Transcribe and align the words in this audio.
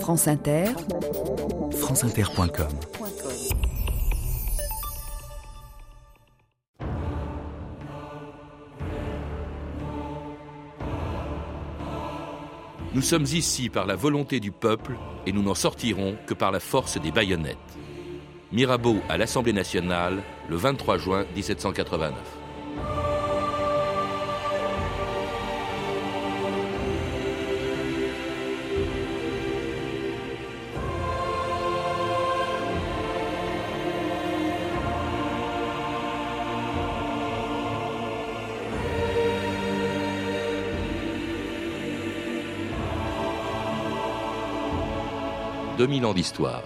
France 0.00 0.28
Inter, 0.28 0.66
franceinter.com 1.72 2.68
Nous 12.94 13.02
sommes 13.02 13.24
ici 13.24 13.68
par 13.68 13.86
la 13.86 13.96
volonté 13.96 14.40
du 14.40 14.52
peuple 14.52 14.96
et 15.26 15.32
nous 15.32 15.42
n'en 15.42 15.54
sortirons 15.54 16.16
que 16.26 16.34
par 16.34 16.52
la 16.52 16.60
force 16.60 17.00
des 17.00 17.10
baïonnettes. 17.10 17.56
Mirabeau 18.52 18.98
à 19.08 19.18
l'Assemblée 19.18 19.52
nationale 19.52 20.22
le 20.48 20.56
23 20.56 20.98
juin 20.98 21.24
1789. 21.34 22.45
2000 45.76 46.06
ans 46.06 46.14
d'histoire. 46.14 46.62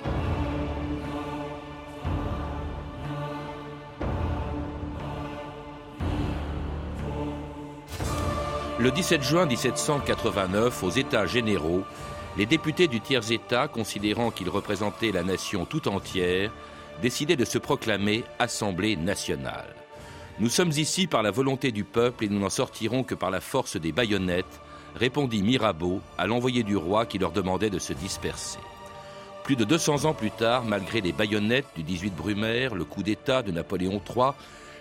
Le 8.78 8.90
17 8.90 9.22
juin 9.22 9.46
1789, 9.46 10.82
aux 10.84 10.90
États 10.90 11.26
généraux, 11.26 11.82
les 12.38 12.46
députés 12.46 12.86
du 12.86 13.00
tiers-État, 13.00 13.68
considérant 13.68 14.30
qu'ils 14.30 14.48
représentaient 14.48 15.12
la 15.12 15.22
nation 15.22 15.64
tout 15.64 15.88
entière, 15.88 16.52
décidaient 17.02 17.36
de 17.36 17.44
se 17.44 17.58
proclamer 17.58 18.24
Assemblée 18.38 18.96
nationale. 18.96 19.74
Nous 20.38 20.48
sommes 20.48 20.70
ici 20.70 21.06
par 21.06 21.22
la 21.22 21.30
volonté 21.30 21.72
du 21.72 21.84
peuple 21.84 22.24
et 22.24 22.28
nous 22.28 22.38
n'en 22.38 22.48
sortirons 22.48 23.02
que 23.02 23.14
par 23.14 23.30
la 23.30 23.40
force 23.40 23.76
des 23.76 23.92
baïonnettes, 23.92 24.60
répondit 24.94 25.42
Mirabeau 25.42 26.00
à 26.16 26.26
l'envoyé 26.26 26.62
du 26.62 26.76
roi 26.76 27.06
qui 27.06 27.18
leur 27.18 27.32
demandait 27.32 27.70
de 27.70 27.78
se 27.78 27.92
disperser. 27.92 28.58
Plus 29.50 29.56
de 29.56 29.64
200 29.64 30.04
ans 30.04 30.14
plus 30.14 30.30
tard, 30.30 30.64
malgré 30.64 31.00
les 31.00 31.10
baïonnettes 31.10 31.66
du 31.74 31.82
18 31.82 32.14
Brumaire, 32.14 32.76
le 32.76 32.84
coup 32.84 33.02
d'État 33.02 33.42
de 33.42 33.50
Napoléon 33.50 34.00
III, 34.08 34.30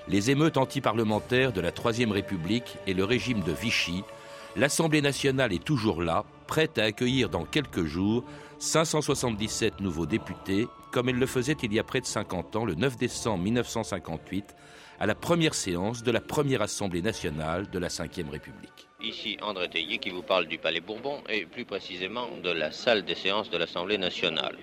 les 0.08 0.30
émeutes 0.30 0.58
antiparlementaires 0.58 1.52
de 1.52 1.60
la 1.60 1.72
Troisième 1.72 2.12
République 2.12 2.78
et 2.86 2.94
le 2.94 3.04
régime 3.04 3.42
de 3.42 3.52
Vichy, 3.52 4.04
l'Assemblée 4.56 5.02
nationale 5.02 5.54
est 5.54 5.64
toujours 5.64 6.04
là, 6.04 6.24
prête 6.46 6.78
à 6.78 6.84
accueillir 6.84 7.30
dans 7.30 7.46
quelques 7.46 7.86
jours 7.86 8.24
577 8.60 9.80
nouveaux 9.80 10.06
députés, 10.06 10.68
comme 10.92 11.10
elle 11.10 11.18
le 11.18 11.26
faisait 11.26 11.58
il 11.64 11.74
y 11.74 11.80
a 11.80 11.84
près 11.84 12.02
de 12.02 12.06
50 12.06 12.56
ans, 12.56 12.66
le 12.66 12.76
9 12.76 12.96
décembre 12.96 13.44
1958, 13.46 14.56
à 15.00 15.06
la 15.06 15.16
première 15.16 15.54
séance 15.54 16.04
de 16.04 16.12
la 16.12 16.20
première 16.20 16.62
Assemblée 16.62 17.02
nationale 17.02 17.70
de 17.70 17.80
la 17.80 17.88
Ve 17.88 18.30
République. 18.30 18.90
Ici 19.02 19.38
André 19.42 19.70
Théier 19.70 19.98
qui 19.98 20.10
vous 20.10 20.24
parle 20.24 20.46
du 20.46 20.58
Palais 20.58 20.82
Bourbon 20.82 21.24
et 21.30 21.46
plus 21.46 21.64
précisément 21.64 22.28
de 22.44 22.52
la 22.52 22.74
salle 22.74 23.06
des 23.06 23.16
séances 23.16 23.50
de 23.50 23.58
l'Assemblée 23.58 23.98
nationale. 23.98 24.58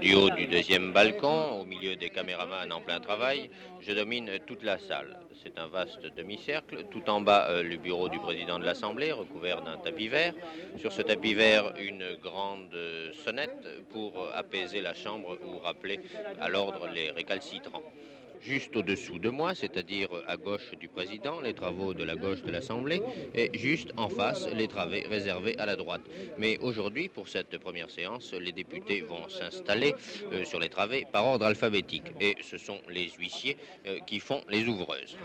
Du 0.00 0.14
haut 0.14 0.30
du 0.30 0.46
deuxième 0.46 0.92
balcon, 0.92 1.60
au 1.60 1.64
milieu 1.64 1.96
des 1.96 2.10
caméramans 2.10 2.70
en 2.70 2.80
plein 2.80 3.00
travail, 3.00 3.50
je 3.80 3.92
domine 3.92 4.30
toute 4.46 4.62
la 4.62 4.78
salle. 4.78 5.18
C'est 5.42 5.58
un 5.58 5.66
vaste 5.66 6.06
demi-cercle. 6.16 6.84
Tout 6.92 7.10
en 7.10 7.20
bas, 7.20 7.48
euh, 7.50 7.64
le 7.64 7.76
bureau 7.76 8.08
du 8.08 8.20
président 8.20 8.60
de 8.60 8.64
l'Assemblée, 8.64 9.10
recouvert 9.10 9.62
d'un 9.62 9.78
tapis 9.78 10.06
vert. 10.06 10.34
Sur 10.78 10.92
ce 10.92 11.02
tapis 11.02 11.34
vert, 11.34 11.74
une 11.80 12.04
grande 12.22 12.78
sonnette 13.24 13.66
pour 13.90 14.28
apaiser 14.32 14.80
la 14.80 14.94
chambre 14.94 15.36
ou 15.44 15.58
rappeler 15.58 15.98
à 16.40 16.48
l'ordre 16.48 16.86
les 16.86 17.10
récalcitrants 17.10 17.82
juste 18.42 18.76
au-dessous 18.76 19.18
de 19.18 19.30
moi, 19.30 19.54
c'est-à-dire 19.54 20.08
à 20.26 20.36
gauche 20.36 20.72
du 20.80 20.88
président, 20.88 21.40
les 21.40 21.54
travaux 21.54 21.94
de 21.94 22.04
la 22.04 22.16
gauche 22.16 22.42
de 22.42 22.50
l'Assemblée, 22.50 23.02
et 23.34 23.50
juste 23.56 23.92
en 23.96 24.08
face, 24.08 24.48
les 24.52 24.68
travaux 24.68 24.82
réservés 25.08 25.58
à 25.58 25.66
la 25.66 25.76
droite. 25.76 26.02
Mais 26.38 26.58
aujourd'hui, 26.58 27.08
pour 27.08 27.28
cette 27.28 27.56
première 27.58 27.90
séance, 27.90 28.32
les 28.34 28.52
députés 28.52 29.02
vont 29.02 29.28
s'installer 29.28 29.94
euh, 30.32 30.44
sur 30.44 30.58
les 30.58 30.68
travaux 30.68 30.82
par 31.12 31.24
ordre 31.26 31.46
alphabétique, 31.46 32.12
et 32.20 32.36
ce 32.42 32.58
sont 32.58 32.80
les 32.88 33.10
huissiers 33.18 33.56
euh, 33.86 33.98
qui 34.06 34.20
font 34.20 34.42
les 34.48 34.66
ouvreuses. 34.66 35.16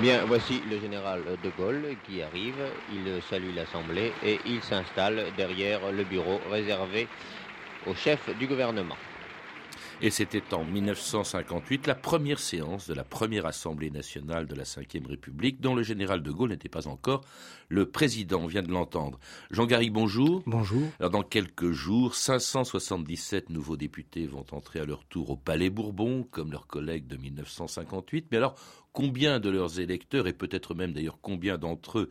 Bien, 0.00 0.24
voici 0.24 0.62
le 0.70 0.78
général 0.80 1.22
de 1.42 1.50
Gaulle 1.58 1.96
qui 2.06 2.22
arrive, 2.22 2.54
il 2.92 3.20
salue 3.22 3.54
l'Assemblée 3.54 4.12
et 4.24 4.38
il 4.46 4.62
s'installe 4.62 5.26
derrière 5.36 5.92
le 5.92 6.04
bureau 6.04 6.40
réservé 6.50 7.06
au 7.86 7.94
chef 7.94 8.34
du 8.38 8.46
gouvernement. 8.46 8.96
Et 10.02 10.08
c'était 10.08 10.54
en 10.54 10.64
1958 10.64 11.86
la 11.86 11.94
première 11.94 12.38
séance 12.38 12.86
de 12.86 12.94
la 12.94 13.04
première 13.04 13.44
Assemblée 13.44 13.90
nationale 13.90 14.46
de 14.46 14.54
la 14.54 14.62
Ve 14.62 15.06
République, 15.06 15.60
dont 15.60 15.74
le 15.74 15.82
général 15.82 16.22
de 16.22 16.30
Gaulle 16.30 16.48
n'était 16.50 16.70
pas 16.70 16.88
encore 16.88 17.20
le 17.68 17.84
président. 17.84 18.40
On 18.40 18.46
vient 18.46 18.62
de 18.62 18.72
l'entendre. 18.72 19.20
Jean 19.50 19.66
Garrigue, 19.66 19.92
bonjour. 19.92 20.42
Bonjour. 20.46 20.88
Alors, 21.00 21.10
dans 21.10 21.22
quelques 21.22 21.72
jours, 21.72 22.14
577 22.14 23.50
nouveaux 23.50 23.76
députés 23.76 24.26
vont 24.26 24.46
entrer 24.52 24.80
à 24.80 24.86
leur 24.86 25.04
tour 25.04 25.28
au 25.28 25.36
Palais 25.36 25.68
Bourbon, 25.68 26.26
comme 26.30 26.50
leurs 26.50 26.66
collègues 26.66 27.06
de 27.06 27.18
1958. 27.18 28.28
Mais 28.30 28.38
alors, 28.38 28.54
combien 28.92 29.40
de 29.40 29.50
leurs 29.50 29.80
électeurs, 29.80 30.26
et 30.26 30.32
peut-être 30.32 30.74
même 30.74 30.92
d'ailleurs 30.92 31.18
combien 31.20 31.58
d'entre 31.58 32.00
eux, 32.00 32.10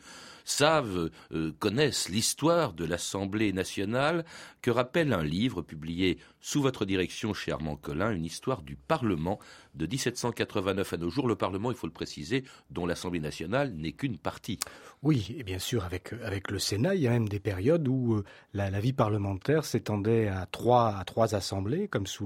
savent, 0.50 1.12
euh, 1.32 1.52
connaissent 1.60 2.10
l'histoire 2.10 2.74
de 2.74 2.84
l'Assemblée 2.86 3.54
nationale 3.54 4.26
que 4.62 4.72
rappelle 4.72 5.14
un 5.14 5.24
livre 5.24 5.62
publié 5.62 6.18
sous 6.42 6.62
votre 6.62 6.86
direction 6.86 7.34
chez 7.34 7.52
Armand 7.52 7.76
Collin, 7.76 8.12
une 8.12 8.26
histoire 8.26 8.62
du 8.64 8.76
Parlement 8.76 9.40
de 9.76 9.86
1789 9.86 10.94
à 10.94 10.98
nos 10.98 11.10
jours. 11.10 11.28
Le 11.28 11.36
Parlement, 11.36 11.72
il 11.72 11.78
faut 11.78 11.88
le 11.88 11.94
préciser, 11.94 12.44
dont 12.72 12.86
l'Assemblée 12.86 13.20
nationale 13.20 13.74
n'est 13.74 13.92
qu'une 13.92 14.18
partie. 14.18 14.60
Oui, 15.04 15.36
et 15.38 15.44
bien 15.44 15.60
sûr, 15.60 15.86
avec, 15.86 16.14
avec 16.24 16.50
le 16.50 16.60
Sénat, 16.60 16.96
il 16.96 17.02
y 17.02 17.08
a 17.08 17.12
même 17.12 17.30
des 17.30 17.40
périodes 17.40 17.88
où 17.88 18.16
euh, 18.16 18.24
la, 18.54 18.70
vie 18.80 18.94
parlementaire 18.94 19.66
s'étendait 19.66 20.28
à 20.28 20.46
trois, 20.46 20.96
à 20.98 21.04
trois 21.06 21.36
assemblées, 21.36 21.88
comme 21.88 22.08
sous 22.08 22.26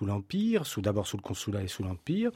l'Empire, 0.00 0.66
sous, 0.66 0.74
sous 0.74 0.80
d'abord 0.80 1.06
sous 1.06 1.16
le 1.16 1.22
Consulat 1.22 1.62
et 1.62 1.68
sous 1.68 1.82
l'Empire. 1.82 2.30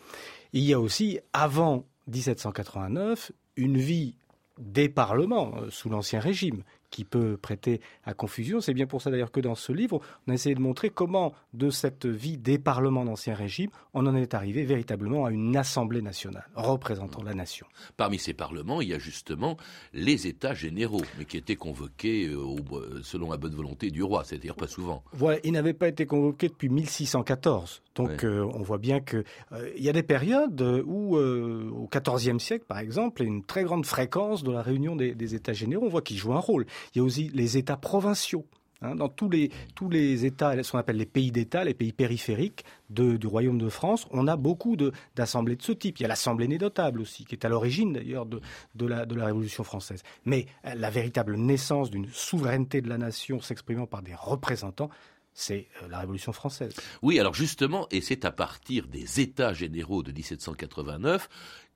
Il 0.53 0.63
y 0.65 0.73
a 0.73 0.81
aussi, 0.81 1.19
avant 1.33 1.85
1789, 2.09 3.33
une 3.57 3.79
vie 3.79 4.17
des 4.59 4.89
parlements 4.89 5.53
euh, 5.57 5.71
sous 5.71 5.89
l'Ancien 5.89 6.21
Régime, 6.21 6.63
qui 6.93 7.05
peut 7.05 7.37
prêter 7.37 7.81
à 8.05 8.15
confusion. 8.15 8.61
C'est 8.61 8.75
bien 8.75 8.87
pour 8.87 9.03
ça 9.03 9.11
d'ailleurs 9.11 9.33
que 9.33 9.41
dans 9.41 9.57
ce 9.57 9.73
livre, 9.73 10.01
on 10.29 10.31
a 10.31 10.35
essayé 10.35 10.55
de 10.55 10.61
montrer 10.61 10.91
comment, 10.91 11.33
de 11.55 11.71
cette 11.71 12.07
vie 12.07 12.39
des 12.39 12.59
parlements 12.59 13.05
d'Ancien 13.05 13.35
Régime, 13.35 13.71
on 13.95 14.07
en 14.07 14.15
est 14.15 14.35
arrivé 14.35 14.63
véritablement 14.65 15.25
à 15.25 15.31
une 15.31 15.57
Assemblée 15.57 16.03
nationale 16.03 16.47
représentant 16.55 17.23
la 17.23 17.35
nation. 17.35 17.67
Parmi 17.97 18.19
ces 18.19 18.35
parlements, 18.35 18.81
il 18.81 18.89
y 18.89 18.95
a 18.95 18.99
justement 18.99 19.57
les 19.93 20.27
États 20.27 20.55
généraux, 20.55 21.03
mais 21.19 21.25
qui 21.25 21.39
étaient 21.39 21.57
convoqués 21.57 22.27
euh, 22.29 23.01
selon 23.03 23.31
la 23.31 23.39
bonne 23.39 23.55
volonté 23.55 23.91
du 23.91 24.03
roi, 24.03 24.23
c'est-à-dire 24.25 24.55
pas 24.55 24.67
souvent. 24.67 25.03
Voilà, 25.13 25.39
ils 25.45 25.53
n'avaient 25.53 25.73
pas 25.73 25.89
été 25.89 26.05
convoqués 26.05 26.49
depuis 26.49 26.69
1614. 26.69 27.83
Donc 27.95 28.25
euh, 28.25 28.47
on 28.55 28.63
voit 28.63 28.79
bien 28.79 29.01
qu'il 29.01 29.25
euh, 29.53 29.71
y 29.77 29.89
a 29.89 29.93
des 29.93 30.03
périodes 30.03 30.61
où, 30.87 31.17
au 31.17 31.89
XIVe 31.91 32.39
siècle 32.39 32.65
par 32.67 32.79
exemple, 32.79 33.23
il 33.23 33.25
y 33.25 33.29
a 33.31 33.33
une 33.33 33.45
très 33.45 33.65
grande 33.65 33.87
fréquence 33.87 34.43
de 34.43 34.51
la 34.51 34.63
réunion 34.63 34.95
des, 34.95 35.15
des 35.15 35.35
États 35.35 35.53
généraux. 35.53 35.87
On 35.87 35.91
voit 35.91 36.03
qu'ils 36.03 36.19
jouent 36.19 36.35
un 36.35 36.41
rôle. 36.41 36.67
Il 36.95 36.99
y 36.99 37.01
a 37.01 37.05
aussi 37.05 37.31
les 37.33 37.57
États 37.57 37.77
provinciaux. 37.77 38.47
Hein. 38.83 38.97
dans 38.97 39.09
tous 39.09 39.31
les, 39.31 39.51
tous 39.75 39.89
les 39.89 40.27
États, 40.27 40.61
ce 40.63 40.73
qu'on 40.73 40.79
appelle 40.79 40.97
les 40.97 41.07
pays 41.07 41.31
d'État, 41.31 41.65
les 41.65 41.75
pays 41.75 41.93
périphériques 41.93 42.65
du 42.91 43.27
Royaume 43.27 43.59
de 43.59 43.69
France, 43.69 44.07
on 44.11 44.27
a 44.27 44.37
beaucoup 44.37 44.77
d'assemblées 45.15 45.57
de, 45.57 45.63
ce 45.63 45.73
type. 45.73 45.99
Il 46.01 46.03
y 46.03 46.05
a 46.05 46.09
l'Assemblée 46.09 46.49
notable 46.49 47.01
aussi, 47.01 47.25
qui 47.25 47.35
est 47.35 47.45
à 47.45 47.49
l'origine 47.49 47.93
d'ailleurs 47.93 48.27
de, 48.27 48.41
de, 48.75 48.87
la, 48.87 49.07
de 49.07 49.15
la 49.15 49.27
Révolution 49.27 49.65
française. 49.65 50.03
Mais 50.25 50.47
euh, 50.67 50.75
la 50.75 50.91
véritable 50.91 51.37
naissance 51.37 51.91
d'une 51.91 52.09
souveraineté 52.09 52.81
de 52.81 52.89
la 52.89 52.99
nation 52.99 53.41
s'exprimant 53.41 53.87
par 53.87 54.03
des 54.03 54.15
représentants, 54.15 54.91
c'est 55.33 55.69
euh, 55.83 55.89
la 55.89 56.01
Révolution 56.01 56.33
française. 56.33 56.75
Oui, 57.01 57.19
alors 57.19 57.35
justement, 57.35 57.87
et 57.91 58.01
c'est 58.01 58.25
à 58.25 58.33
partir 58.33 58.89
des 58.89 59.21
États 59.21 59.53
généraux 59.53 60.03
de 60.03 60.13
1789 60.13 61.29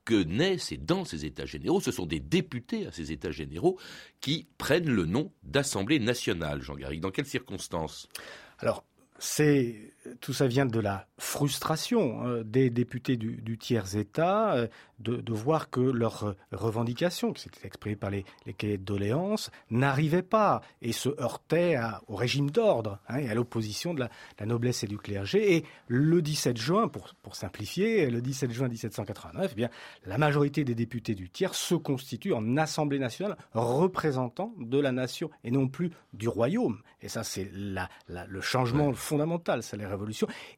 que 0.07 0.23
naît, 0.23 0.57
c'est 0.57 0.77
dans 0.77 1.03
ces 1.03 1.25
États 1.25 1.45
généraux, 1.45 1.81
ce 1.81 1.91
sont 1.91 2.05
des 2.05 2.21
députés 2.21 2.87
à 2.87 2.93
ces 2.93 3.11
États 3.11 3.31
généraux 3.31 3.77
qui 4.21 4.47
prennent 4.57 4.89
le 4.89 5.05
nom 5.05 5.33
d'Assemblée 5.43 5.99
nationale, 5.99 6.61
Jean 6.61 6.75
Garrigue. 6.75 7.01
Dans 7.01 7.11
quelles 7.11 7.25
circonstances? 7.25 8.07
Alors, 8.59 8.85
c'est 9.19 9.91
tout 10.21 10.33
ça 10.33 10.47
vient 10.47 10.65
de 10.65 10.79
la 10.79 11.07
frustration 11.17 12.21
hein, 12.23 12.41
des 12.43 12.69
députés 12.69 13.17
du, 13.17 13.57
tiers-État 13.57 14.53
euh, 14.53 14.67
de, 14.99 15.33
voir 15.33 15.69
que 15.69 15.79
leurs 15.79 16.35
revendications, 16.51 17.33
qui 17.33 17.43
s'étaient 17.43 17.67
exprimées 17.67 17.95
par 17.95 18.09
les, 18.09 18.25
les 18.45 18.53
cahiers 18.53 18.77
de 18.77 18.83
doléances, 18.83 19.51
n'arrivaient 19.69 20.21
pas 20.21 20.61
et 20.81 20.91
se 20.91 21.09
heurtaient 21.21 21.77
au 22.07 22.15
régime 22.15 22.49
d'ordre 22.49 22.99
hein, 23.07 23.17
et 23.17 23.29
à 23.29 23.35
l'opposition 23.35 23.93
de 23.93 23.99
la, 23.99 24.45
noblesse 24.45 24.83
et 24.83 24.87
du 24.87 24.97
clergé. 24.97 25.57
Et 25.57 25.65
le 25.87 26.21
17 26.21 26.57
juin, 26.57 26.87
pour, 26.87 27.13
pour 27.21 27.35
simplifier, 27.35 28.09
le 28.09 28.21
17 28.21 28.51
juin 28.51 28.67
1789, 28.67 29.51
eh 29.51 29.55
bien, 29.55 29.69
la 30.05 30.17
majorité 30.17 30.63
des 30.63 30.75
députés 30.75 31.15
du 31.15 31.29
tiers 31.29 31.53
se 31.53 31.75
constitue 31.75 32.33
en 32.33 32.57
Assemblée 32.57 32.99
nationale 32.99 33.37
représentant 33.53 34.53
de 34.57 34.79
la 34.79 34.91
nation 34.91 35.29
et 35.43 35.51
non 35.51 35.67
plus 35.67 35.91
du 36.13 36.27
royaume. 36.27 36.81
Et 37.01 37.09
ça, 37.09 37.23
c'est 37.23 37.49
le 37.53 38.41
changement 38.41 38.93
fondamental, 38.93 39.63
c'est 39.63 39.77
la 39.77 39.87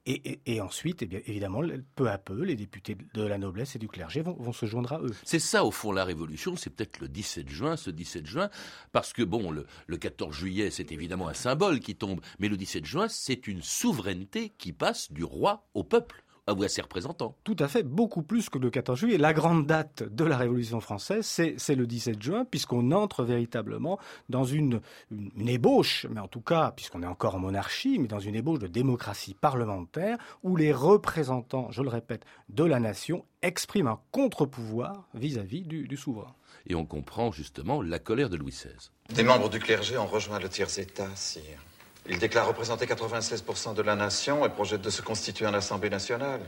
Et, 0.06 0.62
ensuite, 0.62 1.04
eh 1.04 1.30
évidemment, 1.30 1.62
peu 1.96 2.10
à 2.10 2.18
peu, 2.18 2.44
les 2.44 2.56
députés 2.56 2.98
de 3.14 3.24
la 3.24 3.38
noblesse 3.38 3.76
et 3.76 3.80
du 3.80 3.88
clergé 3.88 4.22
vont, 4.22 4.54
se 4.54 4.66
joindre 4.66 4.94
à 4.94 5.00
eux. 5.02 5.14
C'est 5.24 5.40
ça, 5.40 5.64
au 5.64 5.72
fond, 5.72 5.92
la 5.92 6.04
révolution, 6.04 6.56
c'est 6.56 6.70
peut-être 6.70 7.00
le 7.00 7.08
17 7.08 7.50
juin, 7.50 7.78
ce 7.78 7.90
17 7.90 8.26
juin, 8.26 8.50
parce 8.92 9.14
que, 9.14 9.24
bon, 9.24 9.52
le, 9.52 9.66
le 9.88 9.98
14 9.98 10.36
juillet, 10.36 10.72
c'est 10.72 10.92
évidemment 10.92 11.28
un 11.28 11.34
symbole 11.34 11.80
qui 11.80 11.96
tombe, 11.96 12.22
mais 12.40 12.48
le 12.50 12.58
17 12.58 12.86
juin, 12.86 13.08
c'est 13.08 13.48
une 13.48 13.62
souveraineté 13.62 14.54
qui 14.58 14.74
passe 14.74 15.12
du 15.12 15.24
roi 15.24 15.68
au 15.74 15.84
peuple 15.84 16.24
ou 16.54 16.64
à 16.64 16.70
ses 16.70 16.82
représentants. 16.82 17.36
Tout 17.44 17.56
à 17.60 17.68
fait, 17.68 17.84
beaucoup 17.84 18.22
plus 18.22 18.50
que 18.50 18.58
le 18.58 18.70
14 18.70 19.00
juillet. 19.00 19.18
La 19.18 19.34
grande 19.34 19.66
date 19.66 20.04
de 20.04 20.24
la 20.24 20.38
Révolution 20.38 20.80
française, 20.80 21.26
c'est 21.26 21.76
le 21.76 21.88
17 21.88 22.22
juin, 22.22 22.46
puisqu'on 22.46 22.92
entre 22.92 23.24
véritablement 23.24 24.00
dans 24.30 24.44
une, 24.44 24.82
une, 25.12 25.50
ébauche, 25.50 26.06
mais 26.10 26.20
en 26.20 26.28
tout 26.28 26.42
cas, 26.42 26.72
puisqu'on 26.76 27.04
est 27.04 27.08
encore 27.08 27.36
en 27.36 27.40
monarchie, 27.40 28.00
mais 28.00 28.08
dans 28.08 28.20
une 28.20 28.36
ébauche 28.36 28.60
de 28.60 28.68
démocratie 28.68 29.34
parlementaire, 29.34 30.18
où 30.44 30.56
les 30.56 30.74
représentants, 30.74 31.68
je 31.72 31.82
le 31.82 31.90
répète, 31.90 32.26
de 32.50 32.64
la 32.64 32.80
nation 32.80 33.26
expriment 33.42 33.88
un 33.88 34.00
contre-pouvoir 34.12 35.08
vis-à-vis 35.14 35.62
du, 35.62 35.88
du 35.88 35.98
souverain. 35.98 36.36
Et 36.68 36.76
on 36.76 36.86
comprend 36.86 37.32
justement 37.32 37.82
la 37.82 38.00
colère 38.00 38.30
de 38.30 38.38
Louis 38.38 38.52
XVI. 38.52 38.90
Des 39.16 39.24
membres 39.24 39.50
du 39.50 39.60
clergé 39.60 39.98
ont 39.98 40.08
rejoint 40.08 40.40
le 40.40 40.50
tiers-État, 40.50 41.10
sire. 41.16 41.60
Il 42.08 42.18
déclare 42.18 42.48
représenter 42.48 42.86
96% 42.86 43.76
de 43.76 43.82
la 43.82 43.96
nation 43.96 44.46
et 44.46 44.50
projette 44.50 44.82
de 44.82 44.90
se 44.90 45.02
constituer 45.02 45.46
en 45.46 45.54
Assemblée 45.54 45.90
nationale. 45.90 46.42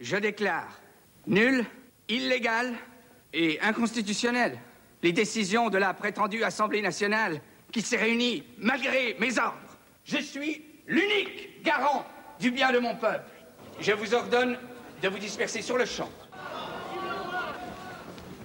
Je 0.00 0.16
déclare 0.16 0.80
nul, 1.26 1.64
illégal 2.08 2.74
et 3.32 3.60
inconstitutionnel 3.60 4.58
les 5.02 5.12
décisions 5.12 5.70
de 5.70 5.78
la 5.78 5.94
prétendue 5.94 6.44
Assemblée 6.44 6.82
nationale 6.82 7.40
qui 7.72 7.82
s'est 7.82 7.96
réunie 7.96 8.44
malgré 8.58 9.16
mes 9.20 9.38
ordres. 9.38 9.58
Je 10.04 10.18
suis 10.18 10.64
l'unique 10.86 11.62
garant 11.62 12.06
du 12.40 12.50
bien 12.50 12.72
de 12.72 12.78
mon 12.78 12.96
peuple. 12.96 13.30
Je 13.80 13.92
vous 13.92 14.14
ordonne 14.14 14.58
de 15.02 15.08
vous 15.08 15.18
disperser 15.18 15.62
sur 15.62 15.76
le 15.76 15.84
champ. 15.84 16.10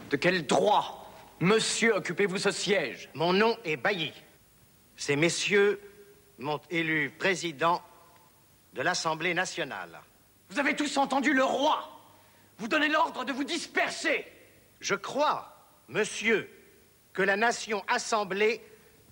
De 0.10 0.18
quel 0.18 0.46
droit, 0.46 1.12
monsieur, 1.40 1.96
occupez-vous 1.96 2.40
ce 2.40 2.52
siège? 2.52 3.10
Mon 3.14 3.34
nom 3.34 3.56
est 3.64 3.78
Bailly. 3.78 4.12
Ces 4.98 5.16
messieurs 5.16 5.80
m'ont 6.40 6.62
élu 6.70 7.12
président 7.12 7.82
de 8.74 8.82
l'Assemblée 8.82 9.34
nationale. 9.34 10.00
Vous 10.50 10.60
avez 10.60 10.76
tous 10.76 10.98
entendu 10.98 11.34
le 11.34 11.44
roi 11.44 12.00
vous 12.60 12.68
donnez 12.68 12.90
l'ordre 12.90 13.24
de 13.24 13.32
vous 13.32 13.46
disperser. 13.46 14.26
Je 14.82 14.94
crois, 14.94 15.56
monsieur, 15.88 16.50
que 17.14 17.22
la 17.22 17.38
nation 17.38 17.84
assemblée 17.88 18.62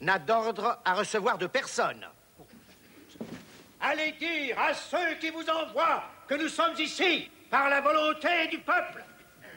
n'a 0.02 0.20
d'ordre 0.20 0.80
à 0.84 0.94
recevoir 0.94 1.38
de 1.38 1.48
personne. 1.48 2.06
Allez 3.80 4.12
dire 4.14 4.60
à 4.60 4.74
ceux 4.74 5.16
qui 5.22 5.30
vous 5.30 5.50
envoient 5.50 6.04
que 6.28 6.36
nous 6.36 6.50
sommes 6.50 6.76
ici 6.78 7.32
par 7.50 7.70
la 7.70 7.80
volonté 7.80 8.48
du 8.52 8.60
peuple 8.60 9.04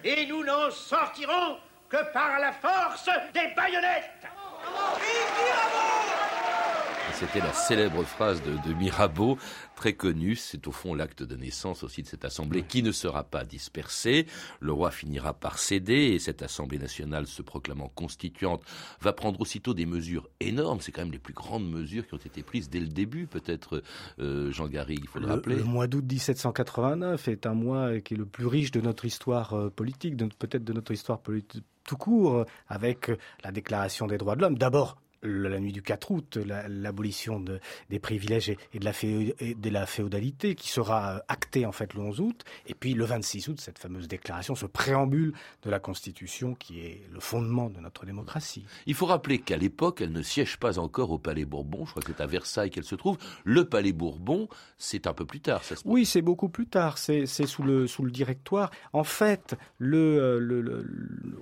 et 0.04 0.24
nous 0.26 0.44
n'en 0.44 0.70
sortirons 0.70 1.58
que 1.88 2.12
par 2.12 2.38
la 2.38 2.52
force 2.52 3.10
des 3.34 3.48
baïonnettes. 3.56 4.26
C'était 7.20 7.40
la 7.40 7.52
célèbre 7.52 8.02
phrase 8.02 8.40
de, 8.42 8.72
Mirabeau, 8.72 9.36
très 9.76 9.92
connue. 9.92 10.36
C'est 10.36 10.66
au 10.66 10.72
fond 10.72 10.94
l'acte 10.94 11.22
de 11.22 11.36
naissance 11.36 11.82
aussi 11.82 12.00
de 12.02 12.06
cette 12.06 12.24
assemblée 12.24 12.62
qui 12.62 12.82
ne 12.82 12.92
sera 12.92 13.24
pas 13.24 13.44
dispersée. 13.44 14.24
Le 14.58 14.72
roi 14.72 14.90
finira 14.90 15.34
par 15.34 15.58
céder 15.58 16.12
et 16.14 16.18
cette 16.18 16.40
assemblée 16.40 16.78
nationale, 16.78 17.26
se 17.26 17.42
proclamant 17.42 17.88
constituante, 17.94 18.62
va 19.02 19.12
prendre 19.12 19.38
aussitôt 19.42 19.74
des 19.74 19.84
mesures 19.84 20.30
énormes. 20.40 20.80
C'est 20.80 20.92
quand 20.92 21.02
même 21.02 21.12
les 21.12 21.18
plus 21.18 21.34
grandes 21.34 21.70
mesures 21.70 22.06
qui 22.06 22.14
ont 22.14 22.24
été 22.24 22.42
prises 22.42 22.70
dès 22.70 22.80
le 22.80 22.88
début, 22.88 23.26
peut-être, 23.26 23.82
euh, 24.18 24.50
Jean 24.50 24.68
Garrigue, 24.68 25.00
il 25.02 25.08
faut 25.08 25.18
le, 25.18 25.26
rappeler. 25.26 25.56
Le 25.56 25.64
mois 25.64 25.88
d'août 25.88 26.06
1789 26.10 27.28
est 27.28 27.44
un 27.44 27.52
mois 27.52 28.00
qui 28.00 28.14
est 28.14 28.16
le 28.16 28.24
plus 28.24 28.46
riche 28.46 28.70
de 28.70 28.80
notre 28.80 29.04
histoire 29.04 29.52
euh, 29.52 29.68
politique, 29.68 30.16
peut-être 30.38 30.64
de 30.64 30.72
notre 30.72 30.92
histoire 30.92 31.20
politique 31.20 31.64
tout 31.84 31.98
court, 31.98 32.46
avec 32.68 33.10
la 33.44 33.52
déclaration 33.52 34.06
des 34.06 34.16
droits 34.16 34.36
de 34.36 34.42
l'homme. 34.42 34.56
D'abord, 34.56 34.96
la 35.22 35.60
nuit 35.60 35.72
du 35.72 35.82
4 35.82 36.10
août, 36.10 36.38
l'abolition 36.68 37.44
des 37.88 37.98
privilèges 37.98 38.50
et, 38.50 38.78
de 38.78 38.84
la 38.84 38.92
de 38.92 39.70
la 39.70 39.86
féodalité 39.86 40.54
qui 40.54 40.68
sera 40.68 41.16
euh, 41.16 41.18
actée 41.28 41.66
en 41.66 41.72
fait 41.72 41.94
le 41.94 42.00
11 42.00 42.20
août, 42.20 42.44
et 42.66 42.74
puis 42.74 42.94
le 42.94 43.04
26 43.04 43.48
août, 43.48 43.60
cette 43.60 43.78
fameuse 43.78 44.08
déclaration, 44.08 44.54
ce 44.54 44.66
préambule 44.66 45.32
de 45.62 45.70
la 45.70 45.78
Constitution 45.78 46.54
qui 46.54 46.80
est 46.80 47.02
le 47.12 47.20
fondement 47.20 47.70
de 47.70 47.80
notre 47.80 48.06
démocratie. 48.06 48.64
Il 48.86 48.94
faut 48.94 49.06
rappeler 49.06 49.38
qu'à 49.38 49.56
l'époque, 49.56 50.00
elle 50.00 50.12
ne 50.12 50.22
siège 50.22 50.56
pas 50.58 50.78
encore 50.78 51.10
au 51.10 51.18
Palais 51.18 51.44
Bourbon, 51.44 51.84
je 51.84 51.90
crois 51.90 52.02
que 52.02 52.12
c'est 52.12 52.22
à 52.22 52.26
Versailles 52.26 52.70
qu'elle 52.70 52.84
se 52.84 52.94
trouve. 52.94 53.18
Le 53.44 53.64
Palais 53.64 53.92
Bourbon, 53.92 54.48
c'est 54.78 55.06
un 55.06 55.12
peu 55.12 55.24
plus 55.24 55.40
tard, 55.40 55.64
ça 55.64 55.76
se 55.76 55.82
Oui, 55.84 56.06
c'est 56.06 56.22
beaucoup 56.22 56.48
plus 56.48 56.66
tard, 56.66 56.98
c'est 56.98 57.26
sous 57.26 57.62
le, 57.62 57.86
sous 57.86 58.04
le 58.04 58.10
directoire. 58.10 58.70
En 58.92 59.04
fait, 59.04 59.56
le, 59.78 59.98
euh, 59.98 60.84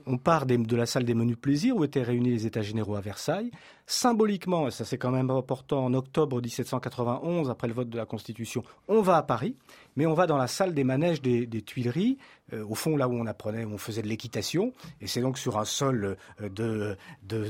on 0.07 0.19
part 0.19 0.47
de 0.47 0.77
la 0.77 0.87
salle 0.87 1.05
des 1.05 1.15
menus 1.15 1.37
plaisirs 1.41 1.77
où 1.77 1.85
étaient 1.85 2.03
réunis 2.03 2.31
les 2.31 2.47
États 2.47 2.63
généraux 2.63 2.97
à 2.97 3.01
Versailles. 3.01 3.51
Symboliquement, 3.91 4.69
et 4.69 4.71
ça 4.71 4.85
c'est 4.85 4.99
quand 4.99 5.11
même 5.11 5.31
important, 5.31 5.87
en 5.87 5.95
octobre 5.95 6.43
1791, 6.43 7.49
après 7.49 7.69
le 7.69 7.73
vote 7.73 7.89
de 7.89 7.97
la 7.97 8.05
Constitution, 8.05 8.63
on 8.87 9.01
va 9.01 9.17
à 9.17 9.23
Paris, 9.23 9.57
mais 9.97 10.05
on 10.05 10.13
va 10.13 10.27
dans 10.27 10.37
la 10.37 10.47
salle 10.47 10.75
des 10.75 10.85
manèges 10.85 11.23
des, 11.23 11.63
Tuileries, 11.63 12.19
euh, 12.53 12.65
au 12.65 12.75
fond 12.75 12.97
là 12.97 13.09
où 13.09 13.15
on 13.15 13.27
apprenait, 13.27 13.65
où 13.65 13.73
on 13.73 13.79
faisait 13.79 14.03
de 14.03 14.07
l'équitation, 14.07 14.73
et 15.01 15.07
c'est 15.07 15.23
donc 15.23 15.39
sur 15.39 15.59
un 15.59 15.65
sol 15.65 16.17
euh, 16.41 16.49
de, 16.51 16.97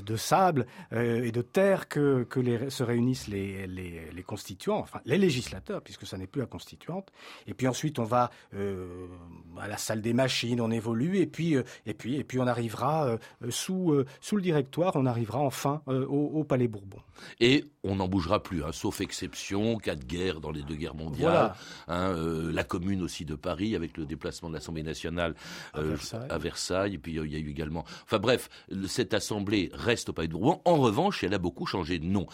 de, 0.00 0.17
sable 0.17 0.67
euh, 0.93 1.25
et 1.25 1.31
de 1.31 1.43
terre 1.43 1.88
que, 1.88 2.25
se 2.69 2.82
réunissent 2.82 3.29
les, 3.29 3.67
les, 3.67 4.23
constituants, 4.23 4.79
enfin 4.79 5.00
les 5.05 5.19
législateurs, 5.19 5.82
puisque 5.82 6.06
ça 6.06 6.17
n'est 6.17 6.26
plus 6.26 6.41
la 6.41 6.47
constituante. 6.47 7.11
Et 7.47 7.53
puis 7.53 7.69
ensuite 7.69 7.99
on 7.99 8.05
va 8.05 8.31
à 8.53 9.69
la 9.69 9.76
salle 9.76 10.00
des 10.00 10.12
machines, 10.12 10.61
on 10.61 10.70
évolue, 10.70 11.19
et 11.19 11.26
puis 11.26 11.56
et 11.87 11.94
puis 11.94 12.17
et 12.17 12.25
puis 12.25 12.38
on 12.38 12.47
arrivera 12.47 13.19
sous 13.49 14.05
sous 14.20 14.37
le 14.37 14.43
directoire, 14.43 14.93
on 14.97 15.06
arrivera 15.06 15.38
enfin 15.38 15.82
au, 16.08 16.44
Palais 16.44 16.69
Bourbon. 16.69 16.99
Et 17.40 17.64
on 17.88 17.96
n'en 17.96 18.08
bougera 18.08 18.43
plus, 18.43 18.62
hein, 18.62 18.73
sauf 18.73 19.00
exception, 19.00 19.79
cas 19.79 19.94
de 19.94 20.05
guerre 20.05 20.40
dans 20.40 20.50
les 20.50 20.62
deux 20.62 20.75
guerres 20.75 20.94
mondiales. 20.94 21.55
Hein, 21.88 22.11
euh, 22.11 22.52
la 22.52 22.64
commune 22.64 23.02
aussi 23.02 23.25
de 23.25 23.35
Paris 23.35 23.75
avec 23.75 23.96
le 23.96 24.05
déplacement 24.05 24.49
de 24.49 24.55
l'Assemblée 24.55 24.82
nationale 24.82 25.35
euh, 25.76 25.96
à, 26.29 26.38
Versailles. 26.38 26.94
Et 26.94 26.99
puis 26.99 27.19
euh, 27.19 27.26
il 27.26 27.32
y 27.32 27.37
a 27.37 27.38
eu 27.38 27.50
également. 27.50 27.85
Enfin 28.05 28.19
bref, 28.19 28.49
cette 28.87 29.14
assemblée 29.14 29.70
reste 29.73 30.11
au 30.11 30.12
Palais 30.12 30.29
de 30.29 30.32
Bourbon. 30.32 30.61
En 30.64 30.76
revanche, 30.76 31.25
elle 31.25 31.35
a 31.35 31.38
beaucoup 31.38 31.67
changé 31.67 31.99
de 31.99 32.05
nom. 32.05 32.26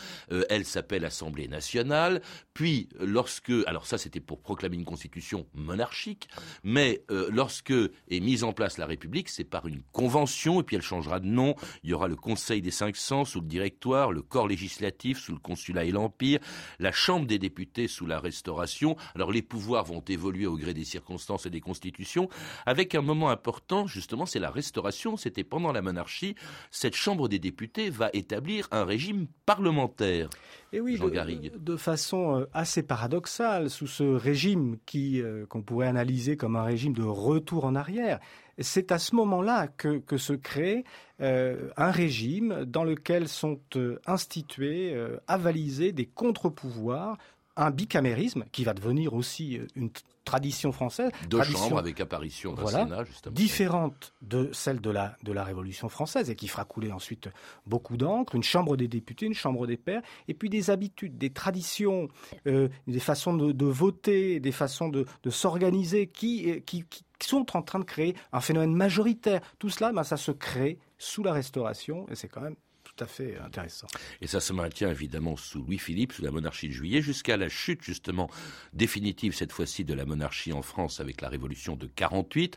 elle 0.51 0.65
s'appelle 0.65 1.05
Assemblée 1.05 1.49
nationale. 1.49 2.21
Puis 2.53 2.89
lorsque, 3.01 3.53
alors 3.67 3.87
ça 3.87 3.99
c'était 3.99 4.21
pour 4.21 4.41
proclamer 4.41 4.77
une 4.77 4.85
constitution 4.85 5.47
monarchique, 5.55 6.29
mais 6.63 7.05
lorsque 7.31 7.73
est 7.73 8.21
mise 8.21 8.45
en 8.45 8.53
place 8.53 8.79
la 8.79 8.87
République, 8.87 9.29
c'est 9.29 9.45
par 9.45 9.67
une 9.67 9.83
convention 9.93 10.61
et 10.61 10.63
puis 10.65 10.77
elle 10.77 10.83
changera 10.83 11.21
de 11.21 11.27
nom. 11.27 11.55
Il 11.83 11.91
y 11.91 11.95
aura 11.95 12.09
le 12.09 12.17
Conseil 12.17 12.63
des 12.63 12.71
500 12.71 13.25
sous 13.25 13.41
le 13.41 13.47
directoire, 13.47 14.13
le 14.13 14.23
corps 14.23 14.49
législatif 14.49 15.19
sous 15.19 15.33
le 15.33 15.39
consulat 15.45 15.85
et 15.85 15.93
l'empire, 15.93 16.41
la 16.81 16.91
Chambre 16.91 17.27
des 17.27 17.39
députés 17.39 17.87
sous 17.87 18.07
la 18.07 18.19
Restauration. 18.19 18.97
Alors 19.15 19.31
les 19.31 19.43
pouvoirs 19.43 19.85
vont 19.85 20.03
évoluer 20.09 20.47
au 20.47 20.57
gré 20.57 20.75
des 20.75 20.85
circonstances 20.85 21.47
et 21.47 21.51
des 21.51 21.61
constitutions, 21.61 22.29
avec 22.67 22.97
un 22.97 23.03
moment 23.03 23.31
important, 23.31 23.87
justement, 23.87 24.27
c'est 24.27 24.41
la 24.41 24.51
restauration. 24.51 25.17
C'était 25.17 25.45
pendant 25.45 25.71
la 25.71 25.83
monarchie. 25.83 26.35
Cette 26.71 26.97
Chambre 26.97 27.29
des 27.29 27.39
députés 27.39 27.91
va 27.91 28.11
établir 28.13 28.67
un 28.73 28.85
régime 28.85 29.27
parlementaire. 29.47 30.31
Et 30.75 30.81
oui, 30.81 30.99
de, 30.99 31.57
de, 31.57 31.77
façon 31.77 32.41
euh, 32.41 32.47
assez 32.53 32.83
paradoxale, 32.83 33.71
sous 33.71 33.87
ce 33.87 34.03
régime 34.03 34.77
qui 34.87 35.23
euh, 35.23 35.47
qu'on 35.47 35.63
pourrait 35.63 35.87
analyser 35.87 36.37
comme 36.37 36.57
un 36.57 36.65
régime 36.65 36.95
de 36.95 37.05
retour 37.05 37.65
en 37.65 37.77
arrière, 37.77 38.19
c'est 38.59 38.91
à 38.91 38.99
ce 38.99 39.15
moment-là 39.15 39.69
que, 39.69 39.99
que, 39.99 40.17
se 40.17 40.33
crée 40.33 40.83
euh, 41.21 41.71
un 41.77 41.93
régime 41.93 42.65
dans 42.65 42.83
lequel 42.83 43.29
sont 43.29 43.61
institués, 44.05 44.97
avalisés 45.29 45.93
des 45.93 46.07
contre-pouvoirs 46.07 47.19
un 47.57 47.71
bicamérisme 47.71 48.45
qui 48.51 48.65
va 48.65 48.75
devenir 48.75 49.15
aussi 49.15 49.61
une 49.77 49.91
tradition 50.25 50.73
française. 50.73 51.11
Deux 51.29 51.43
chambres 51.43 51.79
avec 51.79 52.01
apparition 52.01 52.55
d'un 52.55 52.67
Sénat, 52.67 53.05
justement. 53.05 53.35
Différente 53.35 54.15
de 54.23 54.51
celle 54.53 54.81
de 54.81 54.91
la, 54.91 55.17
de 55.23 55.33
la 55.33 55.45
Révolution 55.45 55.89
française 55.89 56.31
et 56.31 56.37
qui 56.37 56.49
fera 56.49 56.65
couler 56.65 56.93
ensuite 56.93 57.29
beaucoup 57.67 57.97
d'encre. 57.97 58.35
Une 58.35 58.43
chambre 58.43 58.77
des 58.77 58.89
députés, 58.89 59.27
une 59.27 59.35
chambre 59.35 59.67
des 59.67 59.77
pairs, 59.77 60.03
et 60.29 60.35
puis 60.35 60.49
des 60.49 60.71
habitudes, 60.71 61.19
des 61.19 61.31
traditions, 61.31 62.09
euh, 62.47 62.69
des 62.87 63.01
façons 63.01 63.35
de, 63.35 63.67
voter, 63.67 64.41
des 64.41 64.53
façons 64.53 64.89
de, 64.89 65.07
s'organiser 65.29 66.07
qui, 66.07 66.63
qui, 66.63 66.85
qui, 66.85 67.29
sont 67.29 67.57
en 67.57 67.63
train 67.63 67.79
de 67.79 67.85
créer 67.85 68.15
un 68.33 68.41
phénomène 68.41 68.75
majoritaire. 68.75 69.41
Tout 69.59 69.71
cela, 69.71 69.93
ben, 69.93 70.05
ça 70.05 70.17
se 70.17 70.31
crée 70.31 70.79
sous 70.99 71.23
la 71.23 71.33
Restauration 71.33 72.07
et 72.11 72.15
c'est 72.15 72.29
quand 72.29 72.43
même 72.43 72.57
tout 72.95 73.05
à 73.05 73.07
fait 73.07 73.39
intéressant. 73.39 73.87
Et 74.21 74.27
ça 74.27 74.41
se 74.41 74.53
maintient 74.53 74.91
évidemment 74.91 75.37
sous 75.37 75.63
Louis-Philippe, 75.63 76.13
sous 76.13 76.23
la 76.23 76.31
monarchie 76.31 76.69
de 76.69 76.73
Juillet, 76.73 77.03
jusqu'à 77.03 77.37
la 77.37 77.49
chute 77.49 77.83
justement 77.83 78.31
définitive 78.73 79.35
cette 79.35 79.53
fois-ci 79.53 79.85
de 79.85 79.95
la 79.95 80.05
monarchie 80.05 80.53
en 80.53 80.63
France 80.63 81.01
avec 81.01 81.21
la 81.21 81.29
Révolution 81.29 81.77
de 81.77 81.87
48. 81.87 82.57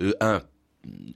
Euh, 0.00 0.12
un 0.20 0.42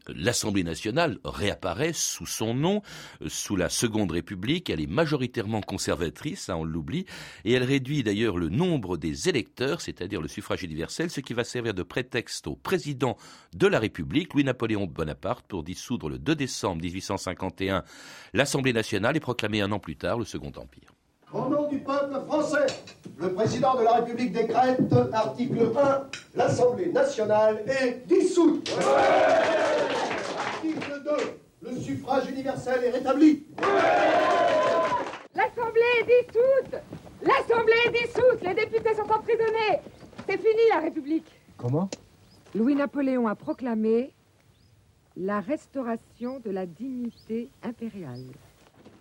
l'Assemblée 0.09 0.65
nationale 0.65 1.19
réapparaît 1.25 1.93
sous 1.93 2.27
son 2.27 2.55
nom, 2.55 2.83
euh, 3.23 3.29
sous 3.29 3.57
la 3.57 3.69
Seconde 3.69 4.13
République. 4.13 4.71
Elle 4.71 4.81
est 4.81 4.87
majoritairement 4.87 5.61
conservatrice, 5.61 6.49
hein, 6.49 6.57
on 6.57 6.65
l'oublie, 6.65 7.07
et 7.45 7.53
elle 7.53 7.65
réduit 7.65 8.03
d'ailleurs 8.03 8.37
le 8.37 8.49
nombre 8.49 8.97
des 8.97 9.29
électeurs, 9.29 9.81
c'est-à-dire 9.81 10.21
le 10.21 10.29
suffrage 10.29 10.63
universel, 10.63 11.11
ce 11.11 11.21
qui 11.21 11.35
va 11.35 11.45
servir 11.45 11.75
de 11.75 11.83
prétexte 11.83 12.47
au 12.47 12.57
président 12.57 13.17
de 13.55 13.67
la 13.67 13.79
République, 13.79 14.35
Louis-Napoléon 14.35 14.87
Bonaparte, 14.87 15.47
pour 15.47 15.63
dissoudre 15.63 16.09
le 16.09 16.19
2 16.19 16.35
décembre 16.35 16.83
1851 16.83 17.85
l'Assemblée 18.35 18.73
nationale 18.73 19.17
et 19.17 19.21
proclamer 19.21 19.61
un 19.61 19.73
an 19.73 19.79
plus 19.79 19.97
tard 19.97 20.19
le 20.19 20.25
Second 20.25 20.53
Empire. 20.57 20.93
Au 21.33 21.49
nom 21.49 21.69
du 21.69 21.79
peuple 21.79 22.25
français, 22.27 22.67
le 23.19 23.33
président 23.33 23.75
de 23.75 23.83
la 23.83 23.95
République 23.95 24.33
décrète, 24.33 24.93
article 25.13 25.73
1, 25.77 26.07
l'Assemblée 26.37 26.93
nationale 26.93 27.65
est 27.67 28.07
dissoute. 28.07 28.71
article 30.39 31.03
2, 31.63 31.69
le 31.69 31.77
suffrage 31.79 32.31
universel 32.31 32.85
est 32.85 32.91
rétabli. 32.91 33.45
L'Assemblée 35.35 35.81
est 36.01 36.05
dissoute. 36.05 36.81
L'Assemblée 37.23 37.75
est 37.87 38.07
dissoute. 38.07 38.43
Les 38.43 38.55
députés 38.55 38.95
sont 38.95 39.11
emprisonnés. 39.11 39.81
C'est 40.29 40.39
fini 40.39 40.69
la 40.71 40.81
République. 40.81 41.27
Comment? 41.57 41.89
Louis-Napoléon 42.55 43.27
a 43.27 43.35
proclamé 43.35 44.13
la 45.17 45.41
restauration 45.41 46.39
de 46.45 46.51
la 46.51 46.67
dignité 46.67 47.51
impériale. 47.65 48.27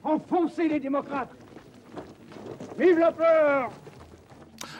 Enfoncez 0.03 0.67
les 0.67 0.79
démocrates. 0.79 1.29
Vive 2.77 2.97
l'empereur 2.99 3.71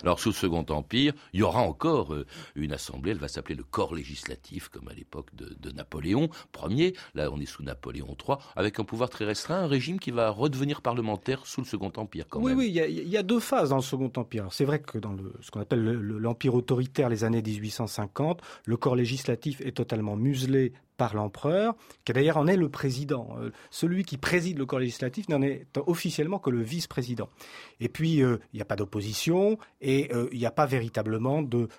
alors 0.04 0.20
sous 0.20 0.30
le 0.30 0.36
Second 0.36 0.66
Empire, 0.70 1.14
il 1.34 1.40
y 1.40 1.44
aura 1.44 1.62
encore 1.62 2.14
euh, 2.14 2.26
une 2.56 2.74
assemblée, 2.74 3.12
elle 3.12 3.18
va 3.18 3.28
s'appeler 3.28 3.56
le 3.56 3.64
corps 3.64 3.96
législatif, 3.96 4.70
comme 4.70 4.88
à 4.88 4.94
l'époque 4.94 5.30
de, 5.36 5.72
Napoléon 5.72 6.30
Ier. 6.70 6.94
Là, 7.14 7.30
on 7.32 7.40
est 7.40 7.46
sous 7.46 7.64
Napoléon 7.64 8.16
III, 8.28 8.38
avec 8.56 8.80
un 8.80 8.84
pouvoir 8.84 9.10
très 9.10 9.26
restreint, 9.26 9.64
un 9.64 9.68
régime 9.68 10.00
qui 10.00 10.12
va 10.12 10.30
redevenir 10.30 10.82
parlementaire 10.82 11.46
sous 11.46 11.62
le 11.62 11.68
Second 11.68 11.92
Empire. 11.98 12.26
Quand 12.30 12.40
oui, 12.40 12.52
même. 12.52 12.58
oui, 12.60 12.68
il 12.70 13.10
y, 13.10 13.18
a 13.18 13.24
deux 13.24 13.40
phases 13.40 13.70
dans 13.70 13.76
le 13.76 13.82
Second 13.82 14.12
Empire. 14.16 14.48
C'est 14.52 14.66
vrai 14.66 14.80
que 14.80 14.98
dans 14.98 15.14
le, 15.14 15.34
ce 15.42 15.52
qu'on 15.52 15.60
appelle 15.60 15.84
l'empire 15.84 16.56
autoritaire, 16.56 17.10
les 17.10 17.24
années 17.24 17.42
1850, 17.42 18.42
le 18.66 18.78
corps 18.78 18.96
législatif 18.96 19.62
est 19.62 19.76
totalement 19.76 20.16
muselé 20.16 20.74
par 20.98 21.16
l'empereur, 21.16 21.76
qui 22.04 22.14
d'ailleurs 22.14 22.38
en 22.38 22.48
est 22.48 22.58
le 22.58 22.70
président. 22.70 23.38
Euh, 23.40 23.52
celui 23.70 24.04
qui 24.04 24.18
préside 24.18 24.58
le 24.58 24.66
corps 24.66 24.80
législatif 24.80 25.30
n'en 25.30 25.42
est 25.42 25.66
officiellement 25.86 26.40
que 26.40 26.50
le 26.50 26.62
vice-président. 26.62 27.30
Et 27.80 27.88
puis, 27.88 28.22
euh, 28.22 28.38
il 28.54 28.58
n'y 28.58 28.62
a 28.62 28.66
pas 28.66 28.76
d'opposition 28.76 29.58
et 29.80 30.14
euh, 30.14 30.28
il 30.32 30.40
n'y 30.40 30.46
a 30.46 30.52
pas 30.52 30.66
véritablement 30.66 31.42
de, 31.42 31.70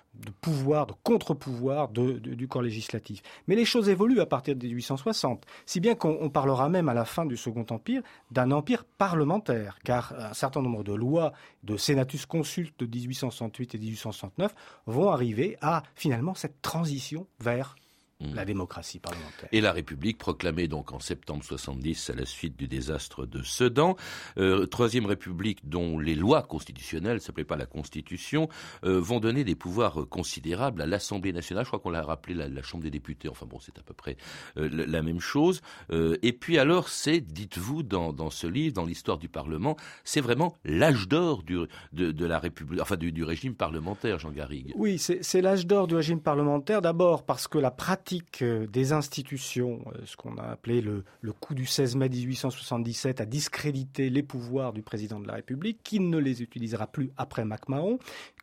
pouvoir, 0.41 0.87
de 0.87 0.93
contre-pouvoir 1.03 1.89
du 1.89 2.47
corps 2.47 2.61
législatif. 2.61 3.21
Mais 3.47 3.55
les 3.55 3.65
choses 3.65 3.89
évoluent 3.89 4.21
à 4.21 4.25
partir 4.25 4.55
de 4.55 4.65
1860, 4.65 5.45
si 5.65 5.79
bien 5.79 5.95
qu'on 5.95 6.29
parlera 6.29 6.69
même 6.69 6.89
à 6.89 6.93
la 6.93 7.05
fin 7.05 7.25
du 7.25 7.37
Second 7.37 7.65
Empire 7.69 8.01
d'un 8.31 8.51
empire 8.51 8.85
parlementaire, 8.85 9.79
car 9.83 10.13
un 10.17 10.33
certain 10.33 10.61
nombre 10.61 10.83
de 10.83 10.93
lois 10.93 11.33
de 11.63 11.77
Senatus 11.77 12.25
Consulte 12.25 12.79
de 12.79 12.85
1868 12.85 13.75
et 13.75 13.77
1869 13.77 14.55
vont 14.85 15.09
arriver 15.09 15.57
à 15.61 15.83
finalement 15.95 16.33
cette 16.33 16.61
transition 16.61 17.27
vers 17.39 17.75
Mm. 18.21 18.35
la 18.35 18.43
démocratie 18.43 18.99
parlementaire. 18.99 19.47
Et 19.53 19.61
la 19.61 19.71
République 19.71 20.17
proclamée 20.17 20.67
donc 20.67 20.91
en 20.91 20.99
septembre 20.99 21.41
70 21.41 22.09
à 22.09 22.15
la 22.15 22.25
suite 22.25 22.57
du 22.57 22.67
désastre 22.67 23.25
de 23.25 23.41
Sedan, 23.43 23.95
euh, 24.37 24.65
troisième 24.65 25.05
République 25.05 25.69
dont 25.69 25.97
les 25.97 26.15
lois 26.15 26.41
constitutionnelles, 26.41 27.21
ça 27.21 27.27
s'appelait 27.27 27.45
pas 27.45 27.55
la 27.55 27.65
Constitution, 27.65 28.49
euh, 28.83 28.99
vont 28.99 29.21
donner 29.21 29.45
des 29.45 29.55
pouvoirs 29.55 30.05
considérables 30.09 30.81
à 30.81 30.85
l'Assemblée 30.85 31.31
nationale. 31.31 31.63
Je 31.63 31.69
crois 31.69 31.79
qu'on 31.79 31.91
l'a 31.91 32.03
rappelé 32.03 32.33
la, 32.33 32.61
Chambre 32.61 32.83
des 32.83 32.91
députés. 32.91 33.29
Enfin 33.29 33.45
bon, 33.45 33.57
c'est 33.61 33.79
à 33.79 33.83
peu 33.83 33.93
près 33.93 34.17
euh, 34.57 34.67
la, 34.69 35.01
même 35.01 35.21
chose. 35.21 35.61
et 35.89 36.33
puis 36.33 36.57
alors, 36.57 36.89
c'est, 36.89 37.21
dites-vous 37.21 37.83
dans, 37.83 38.11
dans, 38.11 38.29
ce 38.29 38.47
livre, 38.47 38.73
dans 38.73 38.85
l'histoire 38.85 39.17
du 39.17 39.29
Parlement, 39.29 39.77
c'est 40.03 40.19
vraiment 40.19 40.57
l'âge 40.65 41.07
d'or 41.07 41.41
du, 41.43 41.59
de, 41.93 42.11
de, 42.11 42.25
la 42.25 42.37
République, 42.37 42.81
enfin 42.81 42.97
du, 42.97 43.13
du 43.13 43.23
régime 43.23 43.55
parlementaire, 43.55 44.19
Jean 44.19 44.31
Garrigue. 44.31 44.73
Oui, 44.75 44.99
c'est 44.99 45.41
l'âge 45.41 45.65
d'or 45.65 45.87
du 45.87 45.95
régime 45.95 46.19
parlementaire. 46.19 46.81
D'abord 46.81 47.23
parce 47.23 47.47
que 47.47 47.57
la 47.57 47.71
pratique 47.71 48.08
euh, 48.41 48.67
des 48.67 48.93
institutions, 48.93 49.83
euh, 49.87 50.05
ce 50.05 50.15
qu'on 50.15 50.37
a 50.37 50.43
appelé 50.43 50.81
le, 50.81 51.03
coup 51.39 51.53
du 51.53 51.65
16 51.65 51.95
mai 51.95 52.09
1877, 52.09 53.21
a 53.21 53.25
discrédité 53.25 54.09
les 54.09 54.23
pouvoirs 54.23 54.73
du 54.73 54.81
président 54.81 55.19
de 55.19 55.27
la 55.27 55.35
République, 55.35 55.79
qui 55.83 55.99
ne 55.99 56.17
les 56.17 56.41
utilisera 56.41 56.87
plus 56.87 57.11
après 57.17 57.45
MacMahon, 57.45 57.99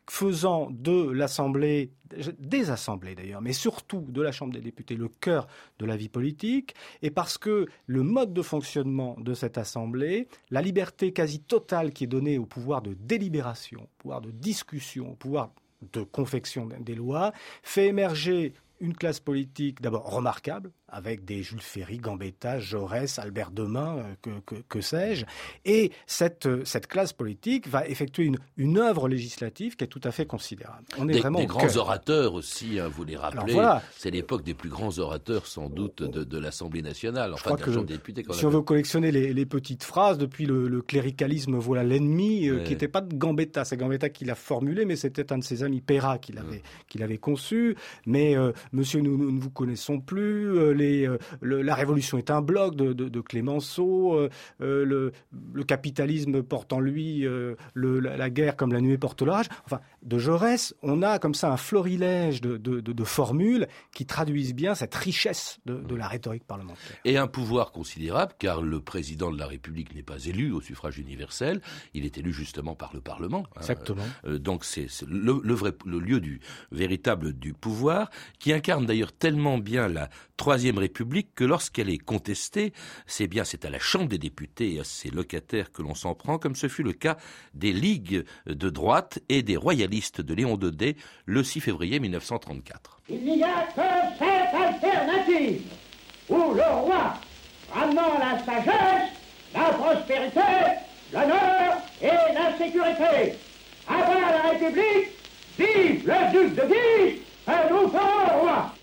faisant 0.09 0.69
de 0.71 1.09
l'Assemblée, 1.11 1.91
des 2.39 2.69
assemblées 2.69 3.15
d'ailleurs, 3.15 3.41
mais 3.41 3.53
surtout 3.53 4.05
de 4.07 4.21
la 4.21 4.31
Chambre 4.31 4.53
des 4.53 4.61
députés, 4.61 4.95
le 4.95 5.09
cœur 5.09 5.47
de 5.79 5.85
la 5.85 5.97
vie 5.97 6.09
politique, 6.09 6.73
et 7.01 7.11
parce 7.11 7.37
que 7.37 7.67
le 7.85 8.03
mode 8.03 8.33
de 8.33 8.41
fonctionnement 8.41 9.15
de 9.19 9.33
cette 9.33 9.57
Assemblée, 9.57 10.27
la 10.49 10.61
liberté 10.61 11.11
quasi 11.11 11.39
totale 11.41 11.91
qui 11.91 12.05
est 12.05 12.07
donnée 12.07 12.37
au 12.37 12.45
pouvoir 12.45 12.81
de 12.81 12.93
délibération, 12.93 13.81
au 13.83 13.89
pouvoir 13.97 14.21
de 14.21 14.31
discussion, 14.31 15.11
au 15.11 15.15
pouvoir 15.15 15.51
de 15.93 16.01
confection 16.01 16.67
des 16.79 16.95
lois, 16.95 17.33
fait 17.61 17.87
émerger 17.87 18.53
une 18.79 18.95
classe 18.95 19.19
politique 19.19 19.81
d'abord 19.81 20.09
remarquable, 20.11 20.71
avec 20.89 21.25
des 21.25 21.43
Jules 21.43 21.61
Ferry, 21.61 21.97
Gambetta, 21.97 22.59
Jaurès, 22.59 23.19
Albert 23.19 23.51
Demain, 23.51 23.97
euh, 23.97 24.31
que, 24.45 24.55
que, 24.67 24.81
sais-je. 24.81 25.25
Et 25.65 25.91
cette, 26.05 26.45
euh, 26.45 26.61
cette 26.65 26.87
classe 26.87 27.13
politique 27.13 27.67
va 27.67 27.87
effectuer 27.87 28.23
une, 28.25 28.37
une 28.55 28.77
œuvre 28.77 29.09
législative 29.09 29.75
qui 29.75 29.83
est 29.83 29.87
tout 29.87 30.01
à 30.03 30.11
fait 30.11 30.25
considérable. 30.25 30.85
On 30.97 31.09
est 31.09 31.13
des, 31.13 31.19
vraiment 31.19 31.39
des 31.39 31.45
grands 31.45 31.75
orateurs 31.75 32.33
aussi, 32.33 32.79
hein, 32.79 32.87
vous 32.87 33.03
les 33.03 33.17
rappelez. 33.17 33.53
Voilà. 33.53 33.81
C'est 33.97 34.11
l'époque 34.11 34.43
des 34.43 34.53
plus 34.53 34.69
grands 34.69 34.97
orateurs, 34.99 35.47
sans 35.47 35.69
doute, 35.69 36.03
de, 36.03 36.23
de 36.23 36.37
l'Assemblée 36.37 36.81
nationale, 36.81 37.33
enfin 37.33 37.55
de 37.55 37.71
la 37.71 37.83
députés. 37.83 38.23
Si 38.31 38.45
on 38.45 38.49
veut 38.49 38.61
collectionner 38.61 39.11
les, 39.11 39.33
les, 39.33 39.45
petites 39.45 39.83
phrases, 39.83 40.17
depuis 40.17 40.45
le, 40.45 40.81
cléricalisme, 40.81 41.57
voilà 41.57 41.83
l'ennemi, 41.83 42.47
euh, 42.47 42.63
qui 42.63 42.71
n'était 42.71 42.87
pas 42.87 43.01
de 43.01 43.13
Gambetta, 43.13 43.65
c'est 43.65 43.77
Gambetta 43.77 44.09
qui 44.09 44.25
l'a 44.25 44.35
formulé, 44.35 44.85
mais 44.85 44.95
c'était 44.95 45.33
un 45.33 45.37
de 45.37 45.43
ses 45.43 45.63
amis, 45.63 45.81
Perra, 45.81 46.17
qui 46.17 46.31
l'avait, 46.31 46.61
qui 46.87 46.97
l'avait 46.97 47.17
conçu. 47.17 47.75
Mais 48.05 48.35
monsieur, 48.71 49.01
nous, 49.01 49.17
nous, 49.17 49.31
ne 49.31 49.39
vous 49.39 49.49
connaissons 49.49 49.99
plus 49.99 50.57
euh, 50.57 50.73
la 51.41 51.75
révolution 51.75 52.17
est 52.17 52.31
un 52.31 52.41
bloc 52.41 52.75
de, 52.75 53.21
Clémenceau, 53.21 54.15
euh, 54.15 54.29
euh, 54.61 55.11
le, 55.53 55.63
capitalisme 55.63 56.43
porte 56.43 56.71
en 56.71 56.79
lui 56.79 57.25
la, 57.75 58.29
guerre 58.29 58.55
comme 58.55 58.71
la 58.71 58.81
nuée 58.81 58.97
porte 58.97 59.21
l'orage. 59.21 59.47
Enfin, 59.65 59.81
de 60.03 60.17
Jaurès, 60.17 60.73
on 60.81 61.01
a 61.01 61.19
comme 61.19 61.33
ça 61.33 61.51
un 61.51 61.57
florilège 61.57 62.41
de, 62.41 63.03
formules 63.03 63.67
qui 63.93 64.05
traduisent 64.05 64.53
bien 64.53 64.75
cette 64.75 64.95
richesse 64.95 65.59
de, 65.65 65.95
la 65.95 66.07
rhétorique 66.07 66.45
parlementaire. 66.45 66.97
Et 67.05 67.17
un 67.17 67.27
pouvoir 67.27 67.71
considérable, 67.71 68.33
car 68.37 68.61
le 68.61 68.79
président 68.79 69.31
de 69.31 69.37
la 69.37 69.47
République 69.47 69.95
n'est 69.95 70.03
pas 70.03 70.25
élu 70.25 70.51
au 70.51 70.61
suffrage 70.61 70.99
universel, 70.99 71.61
il 71.93 72.05
est 72.05 72.17
élu 72.17 72.31
justement 72.31 72.75
par 72.75 72.93
le 72.93 73.01
Parlement. 73.01 73.43
Hein. 73.55 73.61
Exactement. 73.61 74.03
donc 74.25 74.63
c'est 74.63 74.87
le, 75.07 75.41
le 75.43 75.99
lieu 75.99 76.19
du 76.19 76.39
véritable 76.71 77.33
du 77.33 77.53
pouvoir, 77.53 78.09
qui 78.39 78.53
incarne 78.53 78.85
d'ailleurs 78.85 79.11
tellement 79.11 79.57
bien 79.57 79.87
la 79.87 80.09
République 80.75 81.33
que 81.35 81.43
lorsqu'elle 81.43 81.89
est 81.89 81.97
contestée, 81.97 82.73
c'est 83.05 83.27
bien 83.27 83.43
c'est 83.43 83.65
à 83.65 83.69
la 83.69 83.79
Chambre 83.79 84.07
des 84.07 84.17
députés 84.17 84.73
et 84.73 84.79
à 84.79 84.83
ses 84.83 85.09
locataires 85.09 85.71
que 85.71 85.81
l'on 85.81 85.95
s'en 85.95 86.15
prend, 86.15 86.37
comme 86.37 86.55
ce 86.55 86.67
fut 86.67 86.83
le 86.83 86.93
cas 86.93 87.17
des 87.53 87.73
ligues 87.73 88.25
de 88.45 88.69
droite 88.69 89.19
et 89.29 89.43
des 89.43 89.55
royalistes 89.55 90.21
de 90.21 90.33
Léon 90.33 90.57
Daudet 90.57 90.95
le 91.25 91.43
6 91.43 91.61
février 91.61 91.99
1934. 91.99 92.99
Il 93.09 93.23
n'y 93.23 93.43
a 93.43 93.67
que 93.75 93.81
cette 94.19 94.53
alternative 94.53 95.61
où 96.29 96.53
le 96.53 96.73
roi, 96.83 97.13
ramenant 97.71 98.19
la 98.19 98.43
sagesse, 98.43 99.11
la 99.53 99.69
prospérité, 99.69 100.41
l'honneur 101.13 101.81
et 102.01 102.33
la 102.33 102.57
sécurité, 102.57 103.37
avant 103.87 104.19
la 104.19 104.51
République, 104.51 105.09
vive 105.57 106.07
le 106.07 106.31
duc 106.31 106.55
de 106.55 106.61
Guise 106.61 107.21
et 107.47 107.71
nous 107.71 107.87
roi 107.87 108.73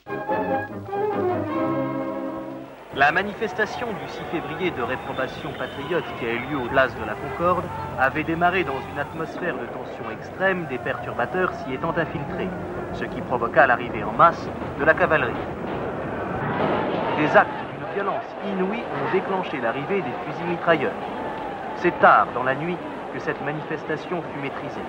La 2.96 3.10
manifestation 3.10 3.88
du 3.88 4.08
6 4.08 4.22
février 4.30 4.70
de 4.70 4.80
réprobation 4.80 5.50
patriote 5.58 6.04
qui 6.16 6.26
a 6.26 6.32
eu 6.32 6.38
lieu 6.46 6.58
aux 6.58 6.68
places 6.68 6.94
de 6.94 7.04
la 7.04 7.14
Concorde 7.14 7.64
avait 7.98 8.22
démarré 8.22 8.62
dans 8.62 8.80
une 8.92 9.00
atmosphère 9.00 9.54
de 9.54 9.66
tension 9.66 10.08
extrême, 10.12 10.66
des 10.66 10.78
perturbateurs 10.78 11.52
s'y 11.54 11.74
étant 11.74 11.90
infiltrés, 11.90 12.48
ce 12.92 13.04
qui 13.04 13.20
provoqua 13.22 13.66
l'arrivée 13.66 14.04
en 14.04 14.12
masse 14.12 14.48
de 14.78 14.84
la 14.84 14.94
cavalerie. 14.94 15.32
Des 17.18 17.36
actes 17.36 17.50
d'une 17.72 17.94
violence 17.94 18.30
inouïe 18.46 18.84
ont 18.84 19.12
déclenché 19.12 19.60
l'arrivée 19.60 20.00
des 20.00 20.14
fusils 20.26 20.46
mitrailleurs. 20.46 20.92
C'est 21.78 21.98
tard 21.98 22.28
dans 22.32 22.44
la 22.44 22.54
nuit 22.54 22.76
que 23.12 23.18
cette 23.18 23.44
manifestation 23.44 24.22
fut 24.22 24.40
maîtrisée. 24.40 24.86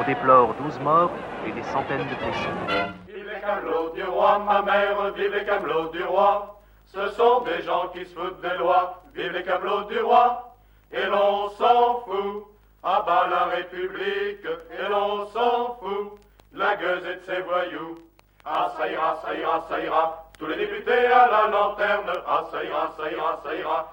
On 0.00 0.02
déplore 0.02 0.54
12 0.60 0.80
morts 0.80 1.12
et 1.46 1.52
des 1.52 1.62
centaines 1.62 1.98
de 1.98 2.16
blessés. 2.16 2.88
Vive 3.06 3.30
les 3.30 4.02
du 4.02 4.08
roi, 4.08 4.40
ma 4.44 4.60
mère, 4.62 5.12
vive 5.14 5.32
les 5.32 5.96
du 5.96 6.04
roi. 6.04 6.53
Ce 6.92 7.08
sont 7.10 7.40
des 7.40 7.62
gens 7.62 7.88
qui 7.88 8.04
se 8.04 8.14
foutent 8.14 8.40
des 8.40 8.56
lois. 8.56 9.02
Vive 9.14 9.32
les 9.32 9.42
camelots 9.42 9.84
du 9.84 9.98
roi. 10.00 10.54
Et 10.92 11.04
l'on 11.06 11.50
s'en 11.50 12.00
fout. 12.00 12.46
À 12.82 13.00
bas 13.02 13.26
la 13.28 13.44
République. 13.46 14.44
Et 14.44 14.88
l'on 14.88 15.26
s'en 15.30 15.74
fout. 15.80 16.18
La 16.52 16.76
gueuse 16.76 17.04
et 17.06 17.16
de 17.16 17.22
ses 17.26 17.42
voyous. 17.42 17.98
Ah, 18.44 18.72
ça 18.76 18.88
ira, 18.88 19.20
ça 19.24 19.34
ira, 19.34 19.66
ça 19.68 19.80
ira. 19.80 20.30
Tous 20.38 20.46
les 20.46 20.56
députés 20.56 21.06
à 21.06 21.26
la 21.28 21.46
lanterne. 21.48 22.12
Ah, 22.26 22.44
ça 22.50 22.62
ira, 22.62 22.94
ça 22.96 23.10
ira, 23.10 23.40
ça 23.44 23.54
ira. 23.54 23.92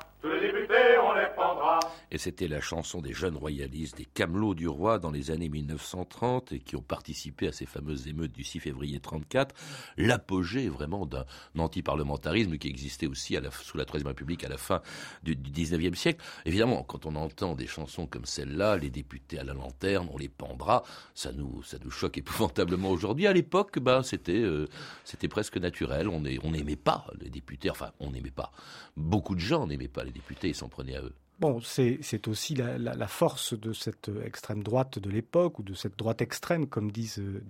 Et 2.11 2.17
c'était 2.17 2.49
la 2.49 2.59
chanson 2.59 3.01
des 3.01 3.13
jeunes 3.13 3.37
royalistes, 3.37 3.97
des 3.97 4.05
camelots 4.05 4.53
du 4.53 4.67
roi 4.67 4.99
dans 4.99 5.11
les 5.11 5.31
années 5.31 5.47
1930 5.47 6.51
et 6.51 6.59
qui 6.59 6.75
ont 6.75 6.81
participé 6.81 7.47
à 7.47 7.53
ces 7.53 7.65
fameuses 7.65 8.07
émeutes 8.07 8.33
du 8.33 8.43
6 8.43 8.59
février 8.59 8.99
34. 8.99 9.55
L'apogée 9.97 10.67
vraiment 10.67 11.05
d'un 11.05 11.25
anti-parlementarisme 11.57 12.57
qui 12.57 12.67
existait 12.67 13.07
aussi 13.07 13.37
sous 13.61 13.77
la 13.77 13.85
Troisième 13.85 14.09
République 14.09 14.43
à 14.43 14.49
la 14.49 14.57
fin 14.57 14.81
du, 15.23 15.37
du 15.37 15.51
19e 15.51 15.95
siècle. 15.95 16.21
Évidemment, 16.45 16.83
quand 16.83 17.05
on 17.05 17.15
entend 17.15 17.55
des 17.55 17.67
chansons 17.67 18.07
comme 18.07 18.25
celle-là, 18.25 18.75
les 18.75 18.89
députés 18.89 19.39
à 19.39 19.43
la 19.45 19.53
lanterne, 19.53 20.09
on 20.11 20.17
les 20.17 20.29
pendra, 20.29 20.83
ça 21.15 21.31
nous, 21.31 21.63
ça 21.63 21.77
nous 21.83 21.91
choque 21.91 22.17
épouvantablement 22.17 22.89
aujourd'hui. 22.89 23.25
À 23.25 23.33
l'époque, 23.33 23.79
ben, 23.79 24.03
c'était, 24.03 24.33
euh, 24.33 24.67
presque 25.29 25.57
naturel. 25.57 26.09
On 26.09 26.19
n'aimait 26.19 26.75
pas 26.75 27.05
les 27.21 27.29
députés, 27.29 27.69
enfin, 27.69 27.91
on 28.01 28.11
n'aimait 28.11 28.31
pas. 28.31 28.51
Beaucoup 28.97 29.35
de 29.35 29.39
gens 29.39 29.65
n'aimaient 29.65 29.87
pas 29.87 30.03
les 30.03 30.10
députés, 30.11 30.49
ils 30.49 30.55
s'en 30.55 30.69
prenaient 30.69 30.97
à 30.97 31.01
eux. 31.01 31.15
Bon, 31.41 31.59
c'est 31.59 32.27
aussi 32.27 32.53
la, 32.53 32.77
la, 32.77 33.07
force 33.07 33.59
de 33.59 33.73
cette 33.73 34.11
extrême 34.23 34.61
droite 34.61 34.99
de 34.99 35.09
l'époque, 35.09 35.57
ou 35.57 35.63
de 35.63 35.73
cette 35.73 35.97
droite 35.97 36.21
extrême, 36.21 36.67
comme 36.67 36.91
disent 36.91 37.17
euh, 37.17 37.41